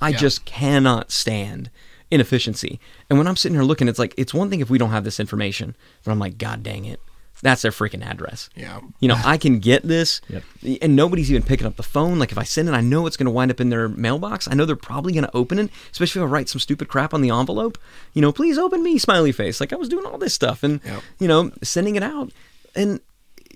i 0.00 0.08
Yeah. 0.10 0.16
just 0.18 0.44
cannot 0.44 1.10
stand 1.10 1.70
inefficiency 2.10 2.80
and 3.08 3.18
when 3.18 3.26
i'm 3.28 3.36
sitting 3.36 3.54
here 3.56 3.64
looking 3.64 3.88
it's 3.88 3.98
like 3.98 4.14
it's 4.16 4.34
one 4.34 4.50
thing 4.50 4.60
if 4.60 4.68
we 4.70 4.78
don't 4.78 4.90
have 4.90 5.04
this 5.04 5.20
information 5.20 5.76
but 6.04 6.10
i'm 6.12 6.18
like 6.18 6.38
god 6.38 6.62
dang 6.62 6.84
it 6.84 7.00
that's 7.42 7.62
their 7.62 7.70
freaking 7.70 8.04
address 8.04 8.50
Yeah. 8.56 8.80
you 8.98 9.08
know 9.08 9.16
i 9.24 9.38
can 9.38 9.60
get 9.60 9.82
this 9.84 10.20
Yep. 10.28 10.42
and 10.82 10.94
nobody's 10.96 11.30
even 11.30 11.42
picking 11.42 11.66
up 11.66 11.76
the 11.76 11.82
phone 11.82 12.18
like 12.18 12.32
if 12.32 12.36
i 12.38 12.42
send 12.42 12.68
it 12.68 12.72
i 12.72 12.80
know 12.80 13.06
it's 13.06 13.16
going 13.16 13.26
to 13.26 13.30
wind 13.30 13.50
up 13.50 13.60
in 13.60 13.70
their 13.70 13.88
mailbox 13.88 14.46
i 14.48 14.54
know 14.54 14.64
they're 14.66 14.76
probably 14.76 15.12
going 15.12 15.24
to 15.24 15.34
open 15.36 15.58
it 15.58 15.70
especially 15.92 16.20
if 16.20 16.24
i 16.28 16.30
write 16.30 16.48
some 16.48 16.60
stupid 16.60 16.88
crap 16.88 17.14
on 17.14 17.22
the 17.22 17.30
envelope 17.30 17.78
you 18.12 18.20
know 18.20 18.32
please 18.32 18.58
open 18.58 18.82
me 18.82 18.98
smiley 18.98 19.32
face 19.32 19.60
like 19.60 19.72
i 19.72 19.76
was 19.76 19.88
doing 19.88 20.04
all 20.04 20.18
this 20.18 20.34
stuff 20.34 20.62
and 20.62 20.80
Yep. 20.84 21.02
you 21.20 21.28
know 21.28 21.50
sending 21.62 21.96
it 21.96 22.02
out 22.02 22.30
and 22.74 23.00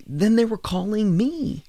then 0.07 0.37
they 0.37 0.45
were 0.45 0.59
calling 0.59 1.17
me 1.17 1.65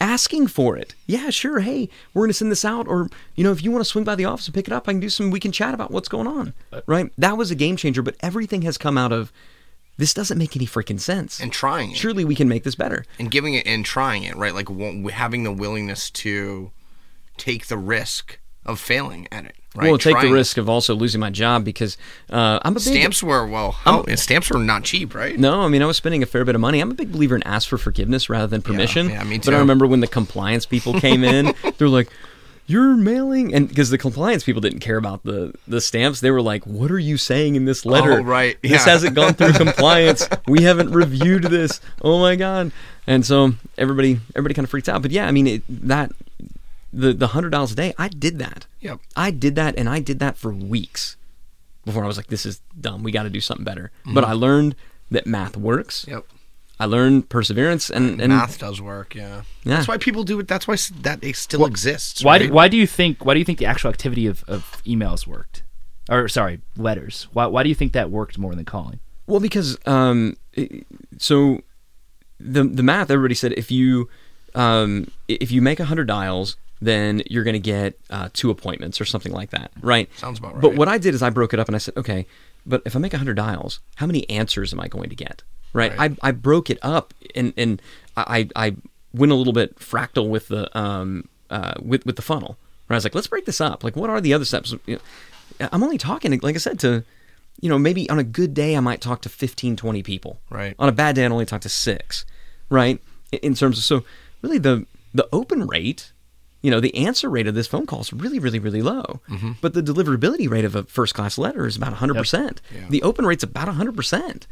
asking 0.00 0.46
for 0.46 0.76
it. 0.76 0.94
Yeah 1.06 1.30
sure 1.30 1.60
hey 1.60 1.88
we're 2.14 2.22
going 2.22 2.30
to 2.30 2.34
send 2.34 2.50
this 2.50 2.64
out 2.64 2.88
or 2.88 3.08
you 3.36 3.44
know 3.44 3.52
if 3.52 3.62
you 3.62 3.70
want 3.70 3.84
to 3.84 3.88
swing 3.88 4.04
by 4.04 4.14
the 4.14 4.24
office 4.24 4.46
and 4.46 4.54
pick 4.54 4.66
it 4.66 4.72
up 4.72 4.88
i 4.88 4.92
can 4.92 5.00
do 5.00 5.08
some 5.08 5.30
we 5.30 5.40
can 5.40 5.52
chat 5.52 5.74
about 5.74 5.90
what's 5.90 6.08
going 6.08 6.26
on 6.26 6.54
right? 6.86 7.12
That 7.18 7.36
was 7.36 7.50
a 7.50 7.54
game 7.54 7.76
changer 7.76 8.02
but 8.02 8.16
everything 8.20 8.62
has 8.62 8.78
come 8.78 8.96
out 8.96 9.12
of 9.12 9.32
this 10.00 10.14
doesn't 10.14 10.38
make 10.38 10.56
any 10.56 10.66
freaking 10.66 10.98
sense. 10.98 11.38
And 11.40 11.52
trying 11.52 11.90
it. 11.90 11.96
surely 11.98 12.24
we 12.24 12.34
can 12.34 12.48
make 12.48 12.64
this 12.64 12.74
better. 12.74 13.04
And 13.18 13.30
giving 13.30 13.52
it 13.52 13.66
and 13.66 13.84
trying 13.84 14.22
it, 14.22 14.34
right? 14.34 14.54
Like 14.54 14.68
having 15.10 15.42
the 15.42 15.52
willingness 15.52 16.10
to 16.10 16.70
take 17.36 17.66
the 17.66 17.76
risk 17.76 18.38
of 18.64 18.80
failing 18.80 19.28
at 19.30 19.44
it, 19.44 19.56
right? 19.74 19.88
well 19.88 19.98
take 19.98 20.20
the 20.20 20.30
risk 20.30 20.56
of 20.56 20.68
also 20.68 20.94
losing 20.94 21.20
my 21.20 21.30
job 21.30 21.64
because 21.64 21.96
uh, 22.30 22.58
i'm 22.62 22.72
a 22.72 22.74
big 22.74 22.82
Stamps 22.82 23.22
were 23.22 23.46
well, 23.46 23.72
how, 23.72 24.04
stamps 24.16 24.50
were 24.50 24.58
not 24.58 24.84
cheap, 24.84 25.14
right? 25.14 25.38
No, 25.38 25.62
I 25.62 25.68
mean 25.68 25.82
I 25.82 25.86
was 25.86 25.96
spending 25.96 26.22
a 26.22 26.26
fair 26.26 26.44
bit 26.44 26.54
of 26.54 26.60
money. 26.60 26.80
I'm 26.80 26.90
a 26.90 26.94
big 26.94 27.12
believer 27.12 27.36
in 27.36 27.42
ask 27.44 27.68
for 27.68 27.78
forgiveness 27.78 28.28
rather 28.28 28.46
than 28.46 28.62
permission. 28.62 29.08
yeah, 29.08 29.22
me 29.24 29.38
too. 29.38 29.50
But 29.50 29.54
I 29.54 29.58
remember 29.58 29.86
when 29.86 30.00
the 30.00 30.06
compliance 30.06 30.66
people 30.66 30.98
came 31.00 31.22
in, 31.24 31.54
they're 31.78 31.88
like, 31.88 32.08
"You're 32.66 32.96
mailing," 32.96 33.54
and 33.54 33.68
because 33.68 33.90
the 33.90 33.98
compliance 33.98 34.42
people 34.44 34.60
didn't 34.60 34.80
care 34.80 34.96
about 34.96 35.22
the 35.24 35.54
the 35.68 35.80
stamps, 35.80 36.20
they 36.20 36.30
were 36.30 36.42
like, 36.42 36.66
"What 36.66 36.90
are 36.90 36.98
you 36.98 37.16
saying 37.16 37.54
in 37.54 37.64
this 37.64 37.84
letter? 37.86 38.20
Oh, 38.20 38.22
right, 38.22 38.56
This 38.62 38.84
hasn't 38.84 39.14
gone 39.14 39.34
through 39.34 39.52
compliance. 39.64 40.28
we 40.46 40.62
haven't 40.62 40.92
reviewed 40.92 41.44
this. 41.44 41.80
Oh 42.02 42.18
my 42.18 42.36
god!" 42.36 42.72
And 43.06 43.24
so 43.24 43.52
everybody 43.78 44.20
everybody 44.34 44.54
kind 44.54 44.64
of 44.64 44.70
freaked 44.70 44.88
out. 44.88 45.02
But 45.02 45.10
yeah, 45.10 45.26
I 45.26 45.30
mean 45.32 45.46
it, 45.46 45.62
that 45.88 46.12
the 46.92 47.12
the 47.12 47.28
hundred 47.28 47.50
dollars 47.50 47.72
a 47.72 47.76
day, 47.76 47.94
I 47.98 48.08
did 48.08 48.38
that. 48.38 48.66
Yep. 48.80 49.00
I 49.16 49.30
did 49.30 49.54
that, 49.56 49.76
and 49.78 49.88
I 49.88 50.00
did 50.00 50.18
that 50.18 50.36
for 50.36 50.52
weeks 50.52 51.16
before 51.84 52.04
I 52.04 52.06
was 52.06 52.16
like, 52.16 52.26
"This 52.28 52.44
is 52.46 52.60
dumb. 52.80 53.02
We 53.02 53.12
got 53.12 53.24
to 53.24 53.30
do 53.30 53.40
something 53.40 53.64
better." 53.64 53.90
But 54.04 54.24
I 54.24 54.32
learned 54.32 54.74
that 55.10 55.26
math 55.26 55.56
works. 55.56 56.04
Yep. 56.08 56.24
I 56.78 56.86
learned 56.86 57.28
perseverance, 57.28 57.90
and, 57.90 58.22
and 58.22 58.32
Math 58.32 58.58
does 58.58 58.80
work, 58.80 59.14
yeah. 59.14 59.42
Yeah. 59.64 59.76
That's 59.76 59.86
why 59.86 59.98
people 59.98 60.24
do 60.24 60.40
it. 60.40 60.48
That's 60.48 60.66
why 60.66 60.76
that 61.02 61.22
it 61.22 61.36
still 61.36 61.66
exists. 61.66 62.24
Why 62.24 62.38
right? 62.38 62.46
do, 62.46 62.52
why 62.54 62.68
do 62.68 62.78
you 62.78 62.86
think 62.86 63.22
why 63.22 63.34
do 63.34 63.38
you 63.38 63.44
think 63.44 63.58
the 63.58 63.66
actual 63.66 63.90
activity 63.90 64.26
of, 64.26 64.42
of 64.48 64.82
emails 64.86 65.26
worked? 65.26 65.62
Or 66.08 66.26
sorry, 66.26 66.60
letters. 66.78 67.28
Why 67.34 67.44
why 67.46 67.62
do 67.64 67.68
you 67.68 67.74
think 67.74 67.92
that 67.92 68.10
worked 68.10 68.38
more 68.38 68.54
than 68.54 68.64
calling? 68.64 68.98
well, 69.26 69.40
because 69.40 69.76
um, 69.86 70.36
it- 70.54 70.86
so 71.18 71.60
the 72.40 72.64
the 72.64 72.82
math 72.82 73.10
everybody 73.10 73.34
said 73.34 73.52
if 73.52 73.70
you 73.70 74.08
um 74.54 75.06
if 75.28 75.52
you 75.52 75.60
make 75.60 75.78
hundred 75.80 76.06
dials, 76.08 76.56
then 76.82 77.22
you're 77.30 77.44
going 77.44 77.54
to 77.54 77.58
get 77.60 77.98
uh, 78.10 78.28
two 78.32 78.50
appointments 78.50 79.00
or 79.00 79.04
something 79.04 79.32
like 79.32 79.50
that, 79.50 79.70
right? 79.82 80.08
Sounds 80.16 80.38
about 80.38 80.54
right. 80.54 80.62
But 80.62 80.74
what 80.74 80.88
I 80.88 80.98
did 80.98 81.14
is 81.14 81.22
I 81.22 81.30
broke 81.30 81.52
it 81.52 81.60
up 81.60 81.68
and 81.68 81.74
I 81.74 81.78
said, 81.78 81.96
okay, 81.96 82.26
but 82.66 82.82
if 82.86 82.96
I 82.96 82.98
make 82.98 83.12
100 83.12 83.34
dials, 83.34 83.80
how 83.96 84.06
many 84.06 84.28
answers 84.30 84.72
am 84.72 84.80
I 84.80 84.88
going 84.88 85.10
to 85.10 85.16
get? 85.16 85.42
Right. 85.72 85.96
Right. 85.96 86.12
I, 86.22 86.28
I 86.28 86.32
broke 86.32 86.70
it 86.70 86.78
up 86.82 87.14
and, 87.34 87.52
and 87.56 87.80
I, 88.16 88.48
I 88.56 88.76
went 89.12 89.30
a 89.32 89.34
little 89.34 89.52
bit 89.52 89.78
fractal 89.78 90.28
with 90.28 90.48
the, 90.48 90.76
um, 90.78 91.28
uh, 91.50 91.74
with, 91.82 92.04
with 92.06 92.16
the 92.16 92.22
funnel. 92.22 92.56
Where 92.86 92.94
I 92.94 92.96
was 92.96 93.04
like, 93.04 93.14
let's 93.14 93.26
break 93.28 93.44
this 93.44 93.60
up. 93.60 93.84
Like, 93.84 93.94
what 93.94 94.10
are 94.10 94.20
the 94.20 94.34
other 94.34 94.44
steps? 94.44 94.74
You 94.86 94.96
know, 95.60 95.68
I'm 95.72 95.82
only 95.82 95.98
talking, 95.98 96.38
like 96.42 96.54
I 96.56 96.58
said, 96.58 96.78
to, 96.80 97.04
you 97.60 97.68
know, 97.68 97.78
maybe 97.78 98.08
on 98.10 98.18
a 98.18 98.24
good 98.24 98.52
day, 98.54 98.74
I 98.76 98.80
might 98.80 99.00
talk 99.00 99.20
to 99.22 99.28
15, 99.28 99.76
20 99.76 100.02
people. 100.02 100.40
Right. 100.50 100.74
On 100.78 100.88
a 100.88 100.92
bad 100.92 101.14
day, 101.14 101.24
I'd 101.24 101.30
only 101.30 101.46
talk 101.46 101.60
to 101.62 101.68
six. 101.68 102.24
Right. 102.68 103.00
In- 103.32 103.38
In 103.42 103.54
terms 103.54 103.78
of, 103.78 103.84
so 103.84 104.02
really 104.42 104.58
the, 104.58 104.86
the 105.14 105.28
open 105.32 105.66
rate, 105.66 106.12
you 106.62 106.70
know, 106.70 106.80
the 106.80 106.94
answer 106.94 107.28
rate 107.30 107.46
of 107.46 107.54
this 107.54 107.66
phone 107.66 107.86
call 107.86 108.00
is 108.00 108.12
really, 108.12 108.38
really, 108.38 108.58
really 108.58 108.82
low. 108.82 109.20
Mm-hmm. 109.30 109.52
But 109.60 109.74
the 109.74 109.82
deliverability 109.82 110.48
rate 110.50 110.64
of 110.64 110.74
a 110.74 110.82
first 110.84 111.14
class 111.14 111.38
letter 111.38 111.66
is 111.66 111.76
about 111.76 111.94
100%. 111.94 112.58
Yeah. 112.74 112.86
The 112.90 113.02
open 113.02 113.24
rate's 113.26 113.42
about 113.44 113.68
100%. 113.68 114.46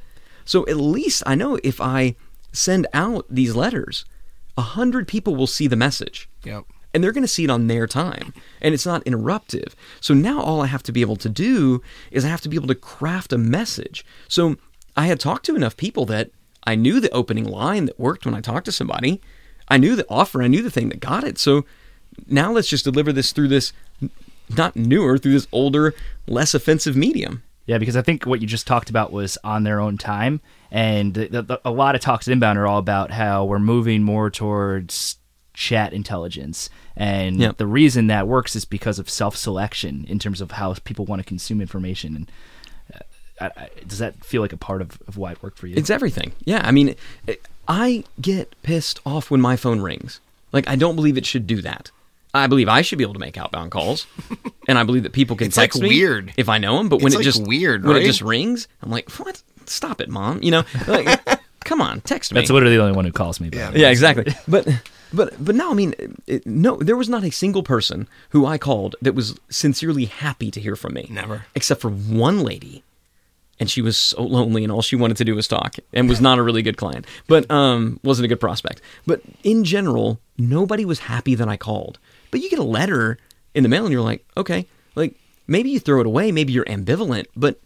So 0.45 0.67
at 0.67 0.77
least 0.79 1.23
I 1.27 1.35
know 1.35 1.59
if 1.63 1.81
I 1.81 2.17
send 2.53 2.87
out 2.95 3.27
these 3.29 3.55
letters, 3.55 4.05
100 4.55 5.07
people 5.07 5.37
will 5.37 5.47
see 5.47 5.67
the 5.67 5.77
message 5.77 6.29
Yep. 6.45 6.65
and 6.95 7.05
they're 7.05 7.13
going 7.13 7.23
to 7.23 7.29
see 7.29 7.45
it 7.45 7.51
on 7.51 7.67
their 7.67 7.87
time 7.87 8.33
and 8.61 8.75
it's 8.75 8.87
not 8.87 9.05
interruptive 9.05 9.75
so 10.01 10.15
now 10.15 10.41
all 10.41 10.61
i 10.63 10.67
have 10.67 10.83
to 10.83 10.91
be 10.93 11.01
able 11.01 11.15
to 11.17 11.29
do 11.29 11.81
is 12.11 12.25
i 12.25 12.29
have 12.29 12.41
to 12.41 12.49
be 12.49 12.57
able 12.57 12.67
to 12.67 12.75
craft 12.75 13.33
a 13.33 13.39
message 13.39 14.05
so 14.27 14.57
i 14.97 15.07
had 15.07 15.21
talked 15.21 15.45
to 15.47 15.55
enough 15.55 15.77
people 15.77 16.05
that 16.07 16.31
i 16.65 16.75
knew 16.75 16.99
the 16.99 17.11
opening 17.11 17.45
line 17.45 17.85
that 17.85 18.01
worked 18.01 18.25
when 18.25 18.35
i 18.35 18.41
talked 18.41 18.65
to 18.65 18.73
somebody 18.73 19.21
i 19.69 19.77
knew 19.77 19.95
the 19.95 20.07
offer 20.09 20.43
i 20.43 20.49
knew 20.49 20.63
the 20.63 20.71
thing 20.73 20.89
that 20.89 20.99
got 20.99 21.23
it 21.23 21.39
so 21.39 21.65
now 22.27 22.53
let's 22.53 22.69
just 22.69 22.85
deliver 22.85 23.13
this 23.13 23.33
through 23.33 23.49
this 23.49 23.73
not 24.57 24.75
newer 24.77 25.19
through 25.19 25.33
this 25.33 25.47
older 25.53 25.95
less 26.27 26.55
offensive 26.55 26.97
medium 26.97 27.43
Yeah, 27.67 27.77
because 27.79 27.97
I 27.97 28.03
think 28.03 28.25
what 28.25 28.41
you 28.41 28.47
just 28.47 28.67
talked 28.67 28.89
about 28.89 29.13
was 29.13 29.37
on 29.45 29.65
their 29.65 29.79
own 29.79 29.99
time, 29.99 30.41
and 30.71 31.13
the, 31.13 31.43
the, 31.43 31.61
a 31.67 31.71
lot 31.71 31.95
of 31.95 32.01
talks 32.01 32.27
at 32.27 32.33
Inbound 32.33 32.59
are 32.59 32.67
all 32.67 32.79
about 32.79 33.11
how 33.11 33.45
we're 33.45 33.59
moving 33.59 34.03
more 34.03 34.31
towards 34.31 35.19
chat 35.53 35.93
intelligence, 35.93 36.71
and 36.97 37.37
Yep. 37.39 37.59
the 37.59 37.67
reason 37.67 38.07
that 38.07 38.27
works 38.27 38.57
is 38.57 38.65
because 38.65 38.99
of 38.99 39.11
self-selection 39.11 40.07
in 40.09 40.19
terms 40.19 40.41
of 40.41 40.53
how 40.53 40.73
people 40.85 41.05
want 41.05 41.21
to 41.21 41.25
consume 41.25 41.61
information. 41.61 42.17
And 42.17 42.33
uh, 42.95 42.99
I, 43.39 43.65
I, 43.65 43.69
does 43.87 43.99
that 43.99 44.25
feel 44.25 44.41
like 44.41 44.55
a 44.55 44.57
part 44.57 44.81
of, 44.81 44.99
of 45.07 45.19
why 45.19 45.33
it 45.33 45.43
worked 45.43 45.59
for 45.59 45.67
you? 45.67 45.77
It's 45.77 45.91
everything. 45.91 46.33
Yeah, 46.45 46.63
I 46.65 46.71
mean, 46.71 46.97
I 47.67 48.05
get 48.19 48.55
pissed 48.63 48.99
off 49.05 49.31
when 49.31 49.43
my 49.43 49.57
phone 49.57 49.81
rings. 49.83 50.21
Like, 50.53 50.67
I 50.67 50.77
don't 50.77 50.97
believe 50.97 51.19
it 51.19 51.27
should 51.27 51.47
do 51.47 51.61
that. 51.61 51.91
I 52.39 52.47
believe 52.47 52.69
I 52.69 52.83
should 52.83 52.99
be 52.99 53.05
able 53.05 53.15
to 53.15 53.21
make 53.21 53.37
outbound 53.37 53.71
calls, 53.71 54.07
and 54.69 54.79
I 54.79 54.85
believe 54.85 55.03
that 55.03 55.13
people 55.13 55.37
can 55.37 55.49
It's, 55.49 55.57
like, 55.57 55.71
text 55.73 55.83
me 55.83 55.89
weird. 55.89 56.33
if 56.37 56.49
I 56.49 56.59
know 56.59 56.79
them. 56.79 56.89
But 56.89 56.99
when 57.03 57.07
It's, 57.09 57.15
it 57.15 57.19
like, 57.19 57.25
just 57.25 57.47
weird, 57.47 57.85
when 57.85 57.95
right? 57.95 58.03
it 58.03 58.07
just 58.07 58.23
rings, 58.23 58.69
I'm 58.83 58.91
like, 58.91 59.11
what? 59.13 59.43
Stop 59.67 60.01
it, 60.01 60.09
mom. 60.09 60.43
You 60.43 60.51
know, 60.53 60.65
like, 60.87 61.21
come 61.65 61.81
on, 61.83 62.01
text 62.01 62.33
me. 62.33 62.41
That's 62.41 62.51
literally 62.51 62.77
the 62.77 62.83
only 62.83 62.97
one 62.97 63.05
who 63.05 63.13
calls 63.13 63.41
me. 63.41 63.51
Yeah. 63.53 63.71
But 63.71 63.81
yeah, 63.81 63.91
exactly. 63.91 64.33
But 64.47 64.67
but 65.13 65.35
but 65.45 65.55
no, 65.55 65.71
I 65.71 65.75
mean, 65.75 65.95
it, 66.27 66.47
no, 66.47 66.77
there 66.77 66.97
was 66.97 67.09
not 67.09 67.23
a 67.25 67.31
single 67.31 67.63
person 67.63 68.09
who 68.31 68.47
I 68.47 68.57
called 68.59 68.97
that 69.03 69.15
was 69.15 69.39
sincerely 69.51 70.07
happy 70.07 70.51
to 70.51 70.61
hear 70.61 70.77
from 70.77 70.95
me. 70.95 71.07
Never. 71.11 71.45
except 71.55 71.81
for 71.83 71.91
one 71.91 72.41
lady, 72.43 72.83
and 73.61 73.71
she 73.71 73.83
was 73.83 73.97
so 73.99 74.23
lonely, 74.23 74.63
and 74.65 74.73
all 74.73 74.83
she 74.83 74.97
wanted 74.97 75.17
to 75.19 75.25
do 75.25 75.35
was 75.35 75.47
talk, 75.49 75.77
and 75.93 76.09
was 76.09 76.21
not 76.21 76.39
a 76.39 76.43
really 76.43 76.63
good 76.63 76.77
client, 76.79 77.07
but 77.27 77.51
um, 77.51 78.01
wasn't 78.03 78.25
a 78.25 78.29
good 78.29 78.41
prospect. 78.41 78.81
But 79.07 79.21
in 79.43 79.65
general, 79.65 80.21
nobody 80.39 80.85
was 80.87 81.01
happy 81.01 81.35
that 81.35 81.49
I 81.49 81.57
called. 81.59 81.99
But 82.31 82.41
you 82.41 82.51
get 82.51 82.59
a 82.59 82.65
letter 82.65 83.19
in 83.55 83.63
the 83.63 83.69
mail, 83.69 83.85
and 83.85 83.93
you're 83.93 84.03
like, 84.03 84.25
okay, 84.37 84.67
like 84.95 85.15
maybe 85.47 85.71
you 85.71 85.81
throw 85.81 86.01
it 86.01 86.07
away, 86.07 86.33
maybe 86.33 86.53
you're 86.53 86.65
ambivalent, 86.67 87.27
but. 87.37 87.61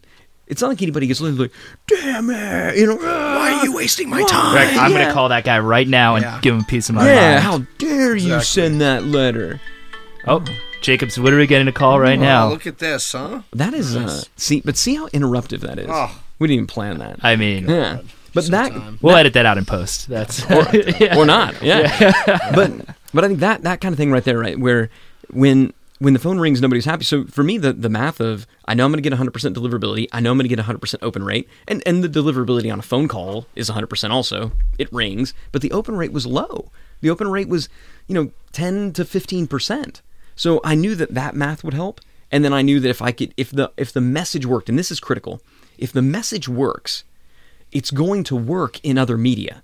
It's 0.45 0.61
not 0.61 0.67
like 0.67 0.81
anybody 0.81 1.07
gets 1.07 1.21
like, 1.21 1.51
damn 1.87 2.29
it, 2.29 2.77
you 2.77 2.85
know. 2.85 2.97
Why 2.97 3.53
are 3.61 3.65
you 3.65 3.73
wasting 3.73 4.09
my 4.09 4.21
time? 4.23 4.51
Greg, 4.51 4.77
I'm 4.77 4.91
Yeah. 4.91 4.97
going 4.97 5.07
to 5.07 5.13
call 5.13 5.29
that 5.29 5.45
guy 5.45 5.57
right 5.59 5.87
now 5.87 6.15
and 6.15 6.23
Yeah. 6.23 6.39
give 6.41 6.53
him 6.53 6.59
a 6.61 6.63
piece 6.65 6.89
of 6.89 6.95
my 6.95 7.07
Yeah, 7.09 7.31
mind. 7.31 7.39
how 7.43 7.57
dare 7.77 8.09
you 8.17 8.35
Exactly. 8.35 8.43
send 8.43 8.81
that 8.81 9.05
letter? 9.05 9.61
Oh, 10.27 10.43
Jacob's 10.81 11.17
literally 11.17 11.47
getting 11.47 11.69
a 11.69 11.71
call 11.71 11.97
right 11.97 12.19
now. 12.19 12.47
Oh, 12.47 12.49
look 12.49 12.67
at 12.67 12.77
this, 12.79 13.13
huh? 13.13 13.43
That 13.53 13.73
is 13.73 13.95
uh, 13.95 14.01
Nice. 14.01 14.25
see, 14.35 14.61
but 14.63 14.75
see 14.75 14.95
how 14.95 15.07
interruptive 15.07 15.61
that 15.61 15.79
is. 15.79 15.87
Oh. 15.89 16.11
We 16.39 16.49
didn't 16.49 16.55
even 16.55 16.67
plan 16.67 16.97
that. 16.99 17.19
I 17.23 17.37
mean, 17.37 17.69
yeah, 17.69 17.99
but 18.33 18.45
that 18.47 18.73
we'll 19.01 19.15
edit 19.15 19.33
that 19.33 19.45
out 19.45 19.57
in 19.57 19.63
post. 19.63 20.09
That's 20.09 20.43
or 20.51 21.25
not. 21.25 21.63
Yeah. 21.63 22.51
but 22.53 22.71
but 23.13 23.23
I 23.23 23.27
think 23.27 23.39
that 23.39 23.63
that 23.63 23.81
kind 23.81 23.93
of 23.93 23.97
thing 23.97 24.11
right 24.11 24.23
there, 24.23 24.39
right, 24.39 24.59
where 24.59 24.89
when 25.29 25.73
when 25.99 26.13
the 26.13 26.19
phone 26.19 26.37
rings, 26.37 26.59
nobody's 26.61 26.85
happy. 26.85 27.05
So 27.05 27.25
for 27.25 27.43
me, 27.43 27.57
the 27.57 27.73
the 27.73 27.89
math 27.89 28.19
of 28.19 28.45
I 28.65 28.73
know 28.73 28.85
I'm 28.85 28.91
going 28.91 29.01
to 29.01 29.09
get 29.09 29.17
100% 29.17 29.53
deliverability, 29.53 30.07
I 30.11 30.19
know 30.19 30.31
I'm 30.31 30.37
going 30.37 30.49
to 30.49 30.55
get 30.55 30.63
100% 30.63 30.95
open 31.01 31.23
rate, 31.23 31.47
and 31.67 31.81
and 31.85 32.03
the 32.03 32.09
deliverability 32.09 32.71
on 32.71 32.79
a 32.79 32.83
phone 32.83 33.07
call 33.07 33.47
is 33.55 33.69
100% 33.69 34.09
also. 34.09 34.51
It 34.77 34.91
rings, 34.91 35.33
but 35.51 35.61
the 35.61 35.71
open 35.71 35.95
rate 35.95 36.11
was 36.11 36.25
low. 36.25 36.71
The 37.01 37.09
open 37.09 37.29
rate 37.29 37.47
was 37.47 37.69
you 38.07 38.15
know 38.15 38.31
10 38.51 38.93
to 38.93 39.03
15%. 39.03 40.01
So 40.35 40.59
I 40.63 40.75
knew 40.75 40.95
that 40.95 41.13
that 41.13 41.35
math 41.35 41.63
would 41.63 41.73
help, 41.73 42.01
and 42.31 42.43
then 42.43 42.53
I 42.53 42.63
knew 42.63 42.79
that 42.79 42.89
if 42.89 43.01
I 43.01 43.11
could, 43.11 43.33
if 43.37 43.51
the 43.51 43.71
if 43.77 43.93
the 43.93 44.01
message 44.01 44.45
worked, 44.45 44.69
and 44.69 44.77
this 44.77 44.91
is 44.91 44.99
critical, 44.99 45.41
if 45.77 45.91
the 45.91 46.01
message 46.01 46.49
works, 46.49 47.03
it's 47.71 47.91
going 47.91 48.23
to 48.25 48.35
work 48.35 48.79
in 48.83 48.97
other 48.97 49.17
media. 49.17 49.63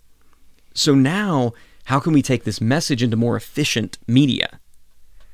So 0.74 0.96
now, 0.96 1.54
how 1.89 1.99
can 1.99 2.13
we 2.13 2.21
take 2.21 2.43
this 2.43 2.62
message 2.62 3.02
into 3.02 3.17
more 3.17 3.36
efficient 3.36 3.97
media? 4.06 4.60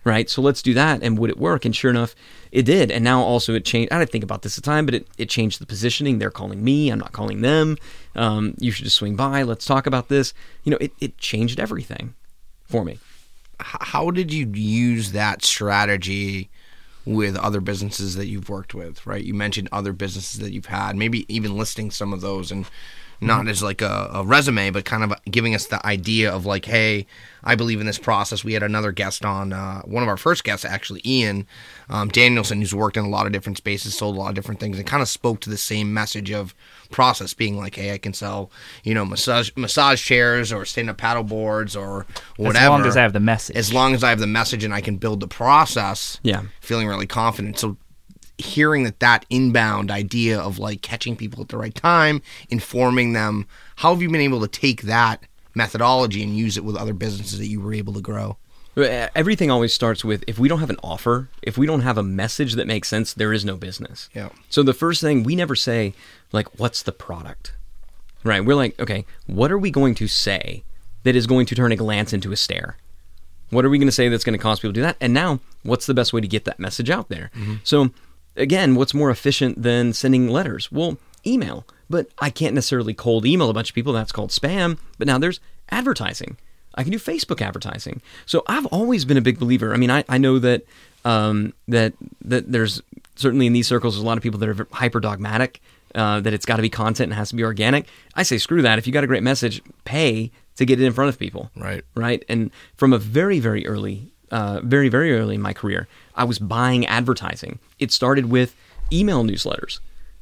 Right? 0.05 0.29
So 0.29 0.41
let's 0.41 0.61
do 0.61 0.73
that. 0.73 1.03
And 1.03 1.17
would 1.19 1.29
it 1.29 1.37
work? 1.37 1.65
And 1.65 1.75
sure 1.75 1.91
enough, 1.91 2.15
it 2.49 2.63
did. 2.63 2.91
And 2.91 3.03
now 3.03 3.21
also 3.21 3.53
it 3.55 3.65
changed. 3.65 3.91
I 3.91 3.99
didn't 3.99 4.11
think 4.11 4.23
about 4.23 4.41
this 4.41 4.57
at 4.57 4.63
the 4.63 4.69
time, 4.69 4.85
but 4.85 4.95
it, 4.95 5.07
it 5.17 5.27
changed 5.27 5.59
the 5.59 5.65
positioning. 5.65 6.17
They're 6.17 6.31
calling 6.31 6.63
me. 6.63 6.89
I'm 6.89 6.99
not 6.99 7.11
calling 7.11 7.41
them. 7.41 7.77
Um, 8.15 8.53
you 8.57 8.71
should 8.71 8.85
just 8.85 8.95
swing 8.95 9.17
by. 9.17 9.43
Let's 9.43 9.65
talk 9.65 9.85
about 9.85 10.07
this. 10.07 10.33
You 10.63 10.71
know, 10.71 10.77
it, 10.79 10.93
it 11.01 11.17
changed 11.17 11.59
everything 11.59 12.15
for 12.63 12.85
me. 12.85 12.99
How 13.59 14.09
did 14.09 14.31
you 14.31 14.49
use 14.53 15.11
that 15.11 15.43
strategy 15.43 16.49
with 17.05 17.35
other 17.35 17.59
businesses 17.59 18.15
that 18.15 18.27
you've 18.27 18.47
worked 18.47 18.73
with? 18.73 19.05
Right, 19.05 19.25
you 19.25 19.33
mentioned 19.33 19.67
other 19.73 19.91
businesses 19.91 20.39
that 20.39 20.53
you've 20.53 20.67
had, 20.67 20.95
maybe 20.95 21.25
even 21.27 21.57
listing 21.57 21.91
some 21.91 22.13
of 22.13 22.21
those 22.21 22.49
and 22.49 22.65
not 23.21 23.47
as 23.47 23.63
like 23.63 23.81
a, 23.81 24.09
a 24.13 24.23
resume, 24.23 24.69
but 24.71 24.85
kind 24.85 25.03
of 25.03 25.13
giving 25.25 25.55
us 25.55 25.65
the 25.67 25.85
idea 25.85 26.31
of 26.31 26.45
like, 26.45 26.65
hey, 26.65 27.05
I 27.43 27.55
believe 27.55 27.79
in 27.79 27.85
this 27.85 27.99
process. 27.99 28.43
We 28.43 28.53
had 28.53 28.63
another 28.63 28.91
guest 28.91 29.23
on, 29.23 29.53
uh, 29.53 29.81
one 29.83 30.01
of 30.03 30.09
our 30.09 30.17
first 30.17 30.43
guests, 30.43 30.65
actually, 30.65 31.01
Ian 31.05 31.45
um, 31.89 32.09
Danielson, 32.09 32.59
who's 32.59 32.73
worked 32.73 32.97
in 32.97 33.05
a 33.05 33.09
lot 33.09 33.27
of 33.27 33.31
different 33.31 33.57
spaces, 33.57 33.95
sold 33.95 34.15
a 34.15 34.19
lot 34.19 34.29
of 34.29 34.35
different 34.35 34.59
things, 34.59 34.77
and 34.77 34.87
kind 34.87 35.03
of 35.03 35.07
spoke 35.09 35.39
to 35.41 35.49
the 35.49 35.57
same 35.57 35.93
message 35.93 36.31
of 36.31 36.55
process, 36.91 37.33
being 37.33 37.57
like, 37.57 37.75
hey, 37.75 37.93
I 37.93 37.97
can 37.99 38.13
sell, 38.13 38.49
you 38.83 38.93
know, 38.95 39.05
massage 39.05 39.51
massage 39.55 40.03
chairs 40.03 40.51
or 40.51 40.65
stand 40.65 40.89
up 40.89 40.97
paddle 40.97 41.23
boards 41.23 41.75
or 41.75 42.05
whatever. 42.37 42.65
as 42.65 42.69
long 42.69 42.85
as 42.87 42.97
I 42.97 43.01
have 43.01 43.13
the 43.13 43.19
message. 43.19 43.55
As 43.55 43.71
long 43.73 43.93
as 43.93 44.03
I 44.03 44.09
have 44.09 44.19
the 44.19 44.27
message 44.27 44.63
and 44.63 44.73
I 44.73 44.81
can 44.81 44.97
build 44.97 45.19
the 45.19 45.27
process, 45.27 46.19
Yeah. 46.23 46.43
feeling 46.61 46.87
really 46.87 47.07
confident. 47.07 47.59
So 47.59 47.77
hearing 48.37 48.83
that 48.83 48.99
that 48.99 49.25
inbound 49.29 49.91
idea 49.91 50.39
of 50.39 50.59
like 50.59 50.81
catching 50.81 51.15
people 51.15 51.41
at 51.41 51.49
the 51.49 51.57
right 51.57 51.75
time, 51.75 52.21
informing 52.49 53.13
them, 53.13 53.47
how 53.77 53.93
have 53.93 54.01
you 54.01 54.09
been 54.09 54.21
able 54.21 54.41
to 54.41 54.47
take 54.47 54.83
that 54.83 55.23
methodology 55.53 56.21
and 56.21 56.37
use 56.37 56.57
it 56.57 56.65
with 56.65 56.75
other 56.75 56.93
businesses 56.93 57.39
that 57.39 57.47
you 57.47 57.61
were 57.61 57.73
able 57.73 57.93
to 57.93 58.01
grow? 58.01 58.37
Everything 58.77 59.49
always 59.49 59.73
starts 59.73 60.03
with 60.03 60.23
if 60.27 60.37
we 60.37 60.49
don't 60.49 60.59
have 60.59 60.69
an 60.69 60.79
offer, 60.83 61.29
if 61.41 61.57
we 61.57 61.65
don't 61.65 61.81
have 61.81 61.97
a 61.97 62.03
message 62.03 62.55
that 62.55 62.67
makes 62.67 62.89
sense, 62.89 63.13
there 63.13 63.31
is 63.31 63.45
no 63.45 63.55
business. 63.55 64.09
Yeah. 64.13 64.29
So 64.49 64.63
the 64.63 64.73
first 64.73 64.99
thing 64.99 65.23
we 65.23 65.35
never 65.35 65.55
say, 65.55 65.93
like, 66.33 66.59
what's 66.59 66.83
the 66.83 66.91
product? 66.91 67.53
Right. 68.25 68.43
We're 68.43 68.55
like, 68.55 68.77
okay, 68.77 69.05
what 69.27 69.49
are 69.49 69.57
we 69.57 69.71
going 69.71 69.95
to 69.95 70.07
say 70.09 70.63
that 71.03 71.15
is 71.15 71.25
going 71.25 71.45
to 71.45 71.55
turn 71.55 71.71
a 71.71 71.77
glance 71.77 72.11
into 72.11 72.33
a 72.33 72.35
stare? 72.35 72.75
What 73.51 73.63
are 73.63 73.69
we 73.69 73.77
going 73.77 73.87
to 73.87 73.93
say 73.93 74.09
that's 74.09 74.23
going 74.23 74.37
to 74.37 74.41
cause 74.41 74.59
people 74.59 74.73
to 74.73 74.79
do 74.79 74.81
that? 74.81 74.97
And 74.99 75.13
now, 75.13 75.39
what's 75.63 75.85
the 75.85 75.93
best 75.93 76.11
way 76.11 76.19
to 76.19 76.27
get 76.27 76.45
that 76.45 76.59
message 76.59 76.89
out 76.89 77.07
there? 77.09 77.29
Mm-hmm. 77.35 77.55
So, 77.63 77.91
again, 78.35 78.75
what's 78.75 78.93
more 78.93 79.09
efficient 79.09 79.61
than 79.61 79.93
sending 79.93 80.29
letters? 80.29 80.71
Well, 80.71 80.97
email. 81.25 81.65
But 81.89 82.09
I 82.19 82.29
can't 82.29 82.55
necessarily 82.55 82.93
cold 82.93 83.25
email 83.25 83.49
a 83.49 83.53
bunch 83.53 83.69
of 83.69 83.75
people. 83.75 83.93
That's 83.93 84.11
called 84.11 84.31
spam. 84.31 84.77
But 84.97 85.07
now 85.07 85.17
there's 85.17 85.39
advertising. 85.69 86.37
I 86.75 86.83
can 86.83 86.91
do 86.91 86.99
Facebook 86.99 87.41
advertising. 87.41 88.01
So 88.25 88.43
I've 88.47 88.65
always 88.67 89.05
been 89.05 89.17
a 89.17 89.21
big 89.21 89.39
believer. 89.39 89.73
I 89.73 89.77
mean, 89.77 89.91
I, 89.91 90.03
I 90.09 90.17
know 90.17 90.39
that 90.39 90.63
um, 91.05 91.53
that 91.67 91.93
that 92.21 92.51
there's 92.51 92.81
certainly 93.15 93.47
in 93.47 93.53
these 93.53 93.67
circles 93.67 93.95
there's 93.95 94.03
a 94.03 94.05
lot 94.05 94.17
of 94.17 94.23
people 94.23 94.39
that 94.39 94.49
are 94.49 94.67
hyper 94.71 94.99
dogmatic. 94.99 95.61
Uh, 95.93 96.19
that 96.19 96.33
it's 96.33 96.45
got 96.45 96.57
to 96.57 96.61
be 96.61 96.69
content 96.69 97.09
and 97.09 97.13
has 97.13 97.29
to 97.29 97.35
be 97.35 97.43
organic. 97.43 97.87
I 98.15 98.23
say 98.23 98.37
screw 98.37 98.61
that. 98.63 98.77
If 98.77 98.85
you 98.85 98.91
got 98.91 99.05
a 99.05 99.07
great 99.07 99.23
message, 99.23 99.61
pay 99.85 100.29
to 100.57 100.65
get 100.65 100.81
it 100.81 100.85
in 100.85 100.91
front 100.91 101.07
of 101.07 101.17
people. 101.17 101.51
Right. 101.55 101.85
Right. 101.95 102.25
And 102.27 102.51
from 102.75 102.91
a 102.91 102.97
very 102.97 103.39
very 103.39 103.65
early, 103.65 104.11
uh, 104.31 104.59
very 104.63 104.89
very 104.89 105.13
early 105.13 105.35
in 105.35 105.41
my 105.41 105.53
career, 105.53 105.87
I 106.15 106.23
was 106.23 106.39
buying 106.39 106.85
advertising. 106.85 107.59
It 107.79 107.91
started 107.91 108.25
with 108.29 108.55
email 108.91 109.23
newsletters 109.23 109.79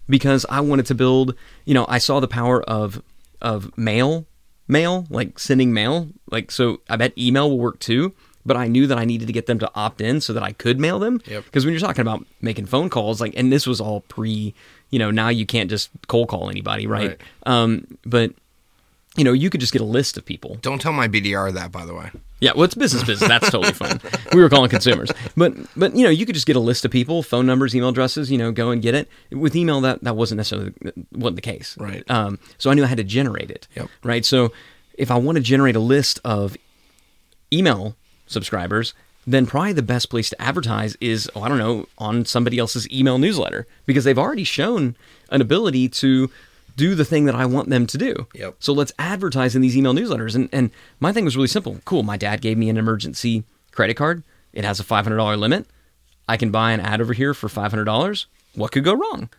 because 0.09 0.45
I 0.49 0.59
wanted 0.61 0.85
to 0.87 0.95
build. 0.95 1.35
You 1.65 1.73
know, 1.73 1.85
I 1.89 1.97
saw 1.97 2.19
the 2.19 2.27
power 2.27 2.61
of 2.63 3.01
of 3.41 3.77
mail, 3.77 4.25
mail 4.67 5.05
like 5.09 5.39
sending 5.39 5.73
mail. 5.73 6.09
Like 6.31 6.51
so, 6.51 6.81
I 6.89 6.95
bet 6.95 7.17
email 7.17 7.49
will 7.49 7.59
work 7.59 7.79
too. 7.79 8.13
but 8.45 8.57
I 8.57 8.67
knew 8.67 8.87
that 8.87 8.97
I 8.97 9.05
needed 9.05 9.27
to 9.27 9.33
get 9.33 9.45
them 9.45 9.59
to 9.59 9.71
opt 9.73 10.01
in 10.01 10.19
so 10.19 10.33
that 10.33 10.43
I 10.43 10.51
could 10.51 10.77
mail 10.79 10.99
them. 10.99 11.21
Yep. 11.27 11.45
Because 11.45 11.63
when 11.65 11.73
you're 11.73 11.79
talking 11.79 12.01
about 12.01 12.25
making 12.41 12.65
phone 12.65 12.89
calls, 12.89 13.21
like, 13.21 13.33
and 13.37 13.51
this 13.53 13.65
was 13.65 13.79
all 13.79 14.01
pre, 14.01 14.53
you 14.89 14.99
know, 14.99 15.11
now 15.11 15.29
you 15.29 15.45
can't 15.45 15.69
just 15.69 15.89
cold 16.07 16.27
call 16.27 16.49
anybody, 16.49 16.85
right? 16.85 17.11
Right. 17.11 17.21
Um, 17.45 17.97
but 18.05 18.33
you 19.15 19.23
know, 19.23 19.31
you 19.31 19.49
could 19.49 19.61
just 19.61 19.71
get 19.71 19.81
a 19.81 19.85
list 19.85 20.17
of 20.17 20.25
people. 20.25 20.57
Don't 20.61 20.81
tell 20.81 20.91
my 20.91 21.07
BDR 21.07 21.53
that, 21.53 21.71
by 21.71 21.85
the 21.85 21.93
way. 21.93 22.09
Yeah, 22.43 22.51
well, 22.55 22.65
it's 22.65 22.75
business 22.75 23.05
business. 23.05 23.29
That's 23.29 23.49
totally 23.49 23.71
fine. 23.71 24.01
We 24.33 24.41
were 24.41 24.49
calling 24.49 24.69
consumers, 24.69 25.09
but 25.37 25.53
but 25.77 25.95
you 25.95 26.03
know, 26.03 26.09
you 26.09 26.25
could 26.25 26.35
just 26.35 26.45
get 26.45 26.57
a 26.57 26.59
list 26.59 26.83
of 26.83 26.91
people, 26.91 27.23
phone 27.23 27.45
numbers, 27.45 27.73
email 27.73 27.87
addresses. 27.87 28.29
You 28.29 28.37
know, 28.37 28.51
go 28.51 28.69
and 28.69 28.81
get 28.81 28.93
it. 28.95 29.07
With 29.31 29.55
email, 29.55 29.79
that 29.79 30.03
that 30.03 30.17
wasn't 30.17 30.39
necessarily 30.39 30.73
wasn't 31.13 31.37
the 31.37 31.41
case. 31.41 31.77
Right. 31.79 32.03
Um, 32.11 32.39
so 32.57 32.69
I 32.69 32.73
knew 32.73 32.83
I 32.83 32.87
had 32.87 32.97
to 32.97 33.05
generate 33.05 33.49
it. 33.49 33.69
Yep. 33.75 33.87
Right. 34.03 34.25
So 34.25 34.51
if 34.95 35.09
I 35.09 35.15
want 35.15 35.37
to 35.37 35.41
generate 35.41 35.77
a 35.77 35.79
list 35.79 36.19
of 36.25 36.57
email 37.53 37.95
subscribers, 38.27 38.93
then 39.25 39.45
probably 39.45 39.71
the 39.71 39.81
best 39.81 40.09
place 40.09 40.29
to 40.31 40.41
advertise 40.41 40.97
is, 40.99 41.31
oh, 41.37 41.43
I 41.43 41.47
don't 41.47 41.59
know, 41.59 41.87
on 41.97 42.25
somebody 42.25 42.59
else's 42.59 42.89
email 42.91 43.19
newsletter 43.19 43.67
because 43.85 44.03
they've 44.03 44.19
already 44.19 44.43
shown 44.43 44.97
an 45.29 45.39
ability 45.39 45.87
to 45.89 46.29
do 46.75 46.95
the 46.95 47.05
thing 47.05 47.25
that 47.25 47.35
I 47.35 47.45
want 47.45 47.69
them 47.69 47.85
to 47.87 47.97
do. 47.97 48.27
Yep. 48.33 48.55
So 48.59 48.73
let's 48.73 48.91
advertise 48.99 49.55
in 49.55 49.61
these 49.61 49.77
email 49.77 49.93
newsletters. 49.93 50.35
And 50.35 50.49
and 50.51 50.71
my 50.99 51.11
thing 51.11 51.25
was 51.25 51.35
really 51.35 51.47
simple. 51.47 51.79
Cool. 51.85 52.03
My 52.03 52.17
dad 52.17 52.41
gave 52.41 52.57
me 52.57 52.69
an 52.69 52.77
emergency 52.77 53.43
credit 53.71 53.95
card. 53.95 54.23
It 54.53 54.63
has 54.65 54.79
a 54.79 54.83
five 54.83 55.05
hundred 55.05 55.17
dollar 55.17 55.37
limit. 55.37 55.65
I 56.27 56.37
can 56.37 56.51
buy 56.51 56.71
an 56.71 56.79
ad 56.79 57.01
over 57.01 57.13
here 57.13 57.33
for 57.33 57.49
five 57.49 57.71
hundred 57.71 57.85
dollars. 57.85 58.27
What 58.55 58.71
could 58.71 58.83
go 58.83 58.93
wrong? 58.93 59.29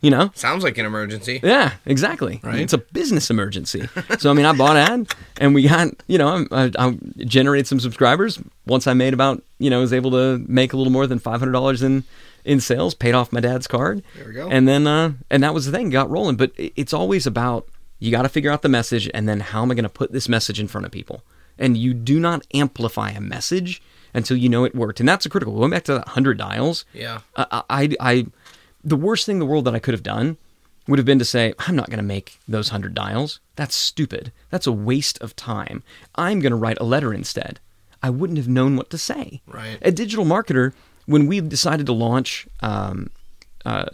You 0.00 0.10
know? 0.10 0.32
Sounds 0.34 0.64
like 0.64 0.78
an 0.78 0.86
emergency. 0.86 1.38
Yeah, 1.44 1.74
exactly. 1.86 2.40
Right. 2.42 2.58
It's 2.58 2.72
a 2.72 2.78
business 2.78 3.30
emergency. 3.30 3.88
so 4.18 4.30
I 4.30 4.34
mean, 4.34 4.46
I 4.46 4.52
bought 4.52 4.76
an 4.76 5.00
ad, 5.00 5.14
and 5.38 5.54
we 5.54 5.68
got 5.68 5.88
you 6.08 6.18
know 6.18 6.46
I, 6.50 6.70
I 6.78 6.98
generated 7.18 7.66
some 7.66 7.80
subscribers. 7.80 8.40
Once 8.66 8.86
I 8.86 8.94
made 8.94 9.14
about 9.14 9.42
you 9.62 9.70
know 9.70 9.80
was 9.80 9.92
able 9.92 10.10
to 10.10 10.44
make 10.48 10.72
a 10.72 10.76
little 10.76 10.92
more 10.92 11.06
than 11.06 11.18
five 11.18 11.40
hundred 11.40 11.52
dollars 11.52 11.82
in 11.82 12.04
in 12.44 12.60
sales, 12.60 12.94
paid 12.94 13.14
off 13.14 13.32
my 13.32 13.40
dad's 13.40 13.66
card. 13.66 14.02
There 14.16 14.26
we 14.26 14.32
go. 14.32 14.48
And 14.48 14.66
then 14.66 14.86
uh, 14.86 15.12
and 15.30 15.42
that 15.42 15.54
was 15.54 15.66
the 15.66 15.72
thing, 15.72 15.90
got 15.90 16.10
rolling. 16.10 16.36
But 16.36 16.52
it's 16.56 16.92
always 16.92 17.26
about 17.26 17.68
you 17.98 18.10
got 18.10 18.22
to 18.22 18.28
figure 18.28 18.50
out 18.50 18.62
the 18.62 18.68
message, 18.68 19.08
and 19.14 19.28
then 19.28 19.40
how 19.40 19.62
am 19.62 19.70
I 19.70 19.74
going 19.74 19.84
to 19.84 19.88
put 19.88 20.12
this 20.12 20.28
message 20.28 20.58
in 20.58 20.68
front 20.68 20.84
of 20.84 20.92
people? 20.92 21.22
And 21.58 21.76
you 21.76 21.94
do 21.94 22.18
not 22.18 22.44
amplify 22.52 23.10
a 23.10 23.20
message 23.20 23.80
until 24.14 24.36
you 24.36 24.48
know 24.48 24.64
it 24.64 24.74
worked, 24.74 25.00
and 25.00 25.08
that's 25.08 25.24
a 25.24 25.30
critical. 25.30 25.56
Going 25.56 25.70
back 25.70 25.84
to 25.84 25.94
that 25.94 26.08
hundred 26.08 26.38
dials. 26.38 26.84
Yeah. 26.92 27.20
I, 27.36 27.62
I, 27.70 27.88
I, 28.00 28.26
the 28.82 28.96
worst 28.96 29.26
thing 29.26 29.36
in 29.36 29.40
the 29.40 29.46
world 29.46 29.64
that 29.66 29.74
I 29.74 29.78
could 29.78 29.94
have 29.94 30.02
done 30.02 30.36
would 30.88 30.98
have 30.98 31.06
been 31.06 31.18
to 31.20 31.24
say, 31.24 31.54
I'm 31.60 31.76
not 31.76 31.88
going 31.88 31.98
to 31.98 32.02
make 32.02 32.38
those 32.48 32.70
hundred 32.70 32.94
dials. 32.94 33.38
That's 33.54 33.74
stupid. 33.74 34.32
That's 34.50 34.66
a 34.66 34.72
waste 34.72 35.20
of 35.20 35.36
time. 35.36 35.82
I'm 36.16 36.40
going 36.40 36.50
to 36.50 36.56
write 36.56 36.80
a 36.80 36.84
letter 36.84 37.14
instead. 37.14 37.60
I 38.02 38.10
wouldn't 38.10 38.36
have 38.38 38.48
known 38.48 38.76
what 38.76 38.90
to 38.90 38.98
say. 38.98 39.42
Right. 39.46 39.78
A 39.82 39.92
digital 39.92 40.24
marketer, 40.24 40.72
when 41.06 41.26
we 41.26 41.40
decided 41.40 41.86
to 41.86 41.92
launch 41.92 42.46
um, 42.60 43.10
uh, 43.64 43.84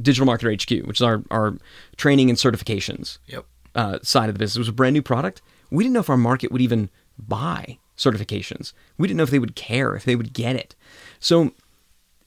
Digital 0.00 0.26
Marketer 0.26 0.52
HQ, 0.54 0.86
which 0.86 0.98
is 0.98 1.02
our, 1.02 1.22
our 1.30 1.56
training 1.96 2.28
and 2.30 2.38
certifications 2.38 3.18
Yep. 3.26 3.44
uh, 3.74 3.98
side 4.02 4.28
of 4.28 4.34
the 4.34 4.38
business. 4.38 4.56
It 4.56 4.60
was 4.60 4.68
a 4.68 4.72
brand 4.72 4.94
new 4.94 5.02
product. 5.02 5.42
We 5.70 5.82
didn't 5.84 5.94
know 5.94 6.00
if 6.00 6.10
our 6.10 6.16
market 6.16 6.52
would 6.52 6.60
even 6.60 6.90
buy 7.18 7.78
certifications. 7.96 8.72
We 8.98 9.08
didn't 9.08 9.16
know 9.18 9.24
if 9.24 9.30
they 9.30 9.38
would 9.38 9.56
care, 9.56 9.96
if 9.96 10.04
they 10.04 10.14
would 10.16 10.32
get 10.32 10.54
it. 10.54 10.74
So 11.18 11.52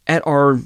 at 0.07 0.25
our 0.27 0.59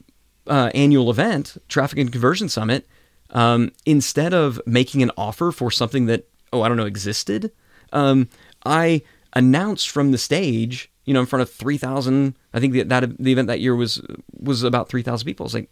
uh, 0.48 0.72
annual 0.74 1.10
event, 1.12 1.58
Traffic 1.68 2.00
and 2.00 2.12
Conversion 2.12 2.50
Summit, 2.50 2.88
um, 3.32 3.72
instead 3.86 4.34
of 4.34 4.62
making 4.66 5.04
an 5.04 5.12
offer 5.18 5.52
for 5.52 5.70
something 5.72 6.06
that, 6.08 6.28
oh, 6.52 6.62
I 6.62 6.68
don't 6.68 6.78
know, 6.78 6.86
existed, 6.86 7.52
um, 7.92 8.30
I 8.66 9.02
announced 9.34 9.90
from 9.90 10.12
the 10.12 10.18
stage, 10.18 10.92
you 11.06 11.14
know, 11.14 11.20
in 11.20 11.26
front 11.26 11.42
of 11.42 11.50
3,000, 11.50 12.36
I 12.54 12.60
think 12.60 12.74
that, 12.74 12.90
that 12.90 13.18
the 13.18 13.32
event 13.32 13.48
that 13.48 13.60
year 13.60 13.76
was 13.76 14.02
was 14.40 14.64
about 14.64 14.90
3,000 14.90 15.26
people. 15.26 15.44
I 15.44 15.48
was 15.48 15.54
like, 15.54 15.72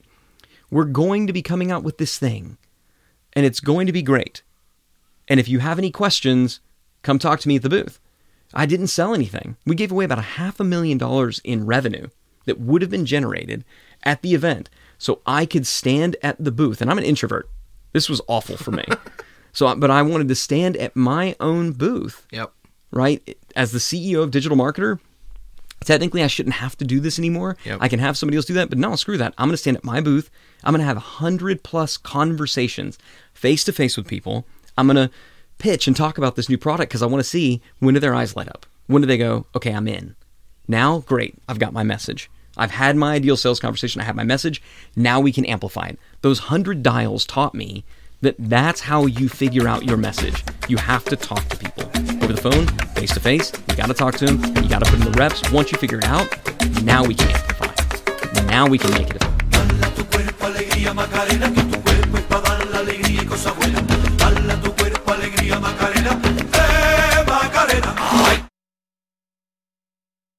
we're 0.70 0.86
going 0.86 1.28
to 1.28 1.34
be 1.34 1.42
coming 1.42 1.72
out 1.72 1.84
with 1.84 1.98
this 1.98 2.18
thing, 2.18 2.58
and 3.34 3.46
it's 3.46 3.60
going 3.60 3.88
to 3.88 3.94
be 3.94 4.02
great. 4.02 4.42
And 5.28 5.40
if 5.40 5.48
you 5.48 5.60
have 5.60 5.78
any 5.78 5.92
questions, 5.92 6.60
come 7.04 7.20
talk 7.20 7.40
to 7.42 7.48
me 7.48 7.56
at 7.58 7.62
the 7.62 7.70
booth. 7.70 8.00
I 8.54 8.66
didn't 8.66 8.88
sell 8.88 9.14
anything. 9.14 9.56
We 9.66 9.76
gave 9.76 9.92
away 9.92 10.06
about 10.06 10.20
a 10.20 10.34
half 10.40 10.60
a 10.60 10.64
million 10.64 10.98
dollars 10.98 11.40
in 11.44 11.66
revenue 11.66 12.08
that 12.46 12.60
would 12.60 12.82
have 12.82 12.92
been 12.92 13.06
generated 13.06 13.64
at 14.04 14.22
the 14.22 14.34
event. 14.34 14.70
So 14.98 15.22
I 15.26 15.46
could 15.46 15.66
stand 15.66 16.16
at 16.22 16.44
the 16.44 16.52
booth, 16.52 16.82
and 16.82 16.92
I'm 16.92 16.98
an 16.98 17.04
introvert. 17.04 17.50
This 17.94 18.10
was 18.10 18.22
awful 18.28 18.58
for 18.58 18.72
me. 18.72 18.84
so, 19.54 19.74
but 19.76 19.92
I 19.92 20.02
wanted 20.02 20.28
to 20.28 20.36
stand 20.36 20.78
at 20.78 20.96
my 20.96 21.36
own 21.40 21.72
booth, 21.72 22.28
Yep. 22.32 22.52
Right? 22.92 23.38
As 23.56 23.72
the 23.72 23.80
CEO 23.80 24.22
of 24.22 24.32
Digital 24.32 24.58
Marketer, 24.58 25.00
technically 25.82 26.24
I 26.24 26.28
shouldn't 26.28 26.56
have 26.56 26.78
to 26.78 26.86
do 26.86 27.00
this 27.00 27.18
anymore. 27.18 27.58
Yep. 27.66 27.80
I 27.82 27.88
can 27.88 28.00
have 28.00 28.18
somebody 28.18 28.38
else 28.38 28.46
do 28.46 28.54
that, 28.54 28.70
but 28.70 28.78
no, 28.78 28.96
screw 28.96 29.18
that. 29.18 29.34
I'm 29.38 29.48
going 29.48 29.54
to 29.54 29.58
stand 29.58 29.78
at 29.78 29.84
my 29.84 30.02
booth. 30.02 30.30
I'm 30.64 30.74
going 30.74 30.82
to 30.82 30.86
have 30.86 30.98
100 30.98 31.64
plus 31.64 31.98
conversations 31.98 32.98
face 33.34 33.64
to 33.66 33.74
face 33.74 33.98
with 33.98 34.08
people. 34.08 34.46
I'm 34.78 34.88
going 34.88 35.08
to 35.08 35.14
pitch 35.58 35.88
and 35.88 35.96
talk 35.96 36.18
about 36.18 36.36
this 36.36 36.50
new 36.50 36.58
product 36.58 36.90
because 36.90 37.04
I 37.04 37.08
want 37.08 37.24
to 37.24 37.30
see 37.30 37.62
when 37.80 37.94
do 37.94 38.00
their 38.00 38.16
eyes 38.16 38.36
light 38.36 38.50
up? 38.50 38.66
When 38.88 39.02
do 39.02 39.08
they 39.08 39.18
go, 39.18 39.46
okay, 39.56 39.72
I'm 39.72 39.88
in? 39.88 40.16
Now, 40.68 41.00
great, 41.00 41.36
I've 41.48 41.60
got 41.60 41.74
my 41.74 41.84
message. 41.84 42.30
I've 42.58 42.72
had 42.72 42.96
my 42.96 43.14
ideal 43.14 43.38
sales 43.38 43.60
conversation. 43.60 44.02
I 44.02 44.06
have 44.06 44.16
my 44.16 44.24
message. 44.24 44.62
Now 44.96 45.20
we 45.20 45.32
can 45.32 45.46
amplify 45.46 45.88
it. 45.88 46.00
Those 46.22 46.42
100 46.42 46.84
dials 46.84 47.26
taught 47.26 47.54
me 47.54 47.84
that 48.22 48.36
that's 48.38 48.82
how 48.82 49.06
you 49.06 49.30
figure 49.30 49.68
out 49.68 49.86
your 49.86 49.98
message. 49.98 50.44
You 50.68 50.78
have 50.78 51.06
to 51.06 51.16
talk 51.16 51.48
to 51.50 51.58
people 51.58 52.11
over 52.32 52.42
the 52.42 52.50
phone, 52.50 52.68
face 52.96 53.14
to 53.14 53.20
face. 53.20 53.52
You 53.70 53.76
got 53.76 53.88
to 53.88 53.94
talk 53.94 54.16
to 54.16 54.26
him. 54.26 54.44
You 54.64 54.70
got 54.70 54.84
to 54.84 54.90
put 54.90 55.00
in 55.00 55.12
the 55.12 55.18
reps. 55.18 55.52
Once 55.52 55.72
you 55.72 55.78
figure 55.78 55.98
it 55.98 56.06
out, 56.06 56.28
now 56.84 57.04
we 57.04 57.16
can 57.16 57.30
amplify. 57.30 58.46
Now 58.46 58.68
we 58.68 58.78
can 58.78 58.92
make 58.92 59.10
it. 59.10 59.22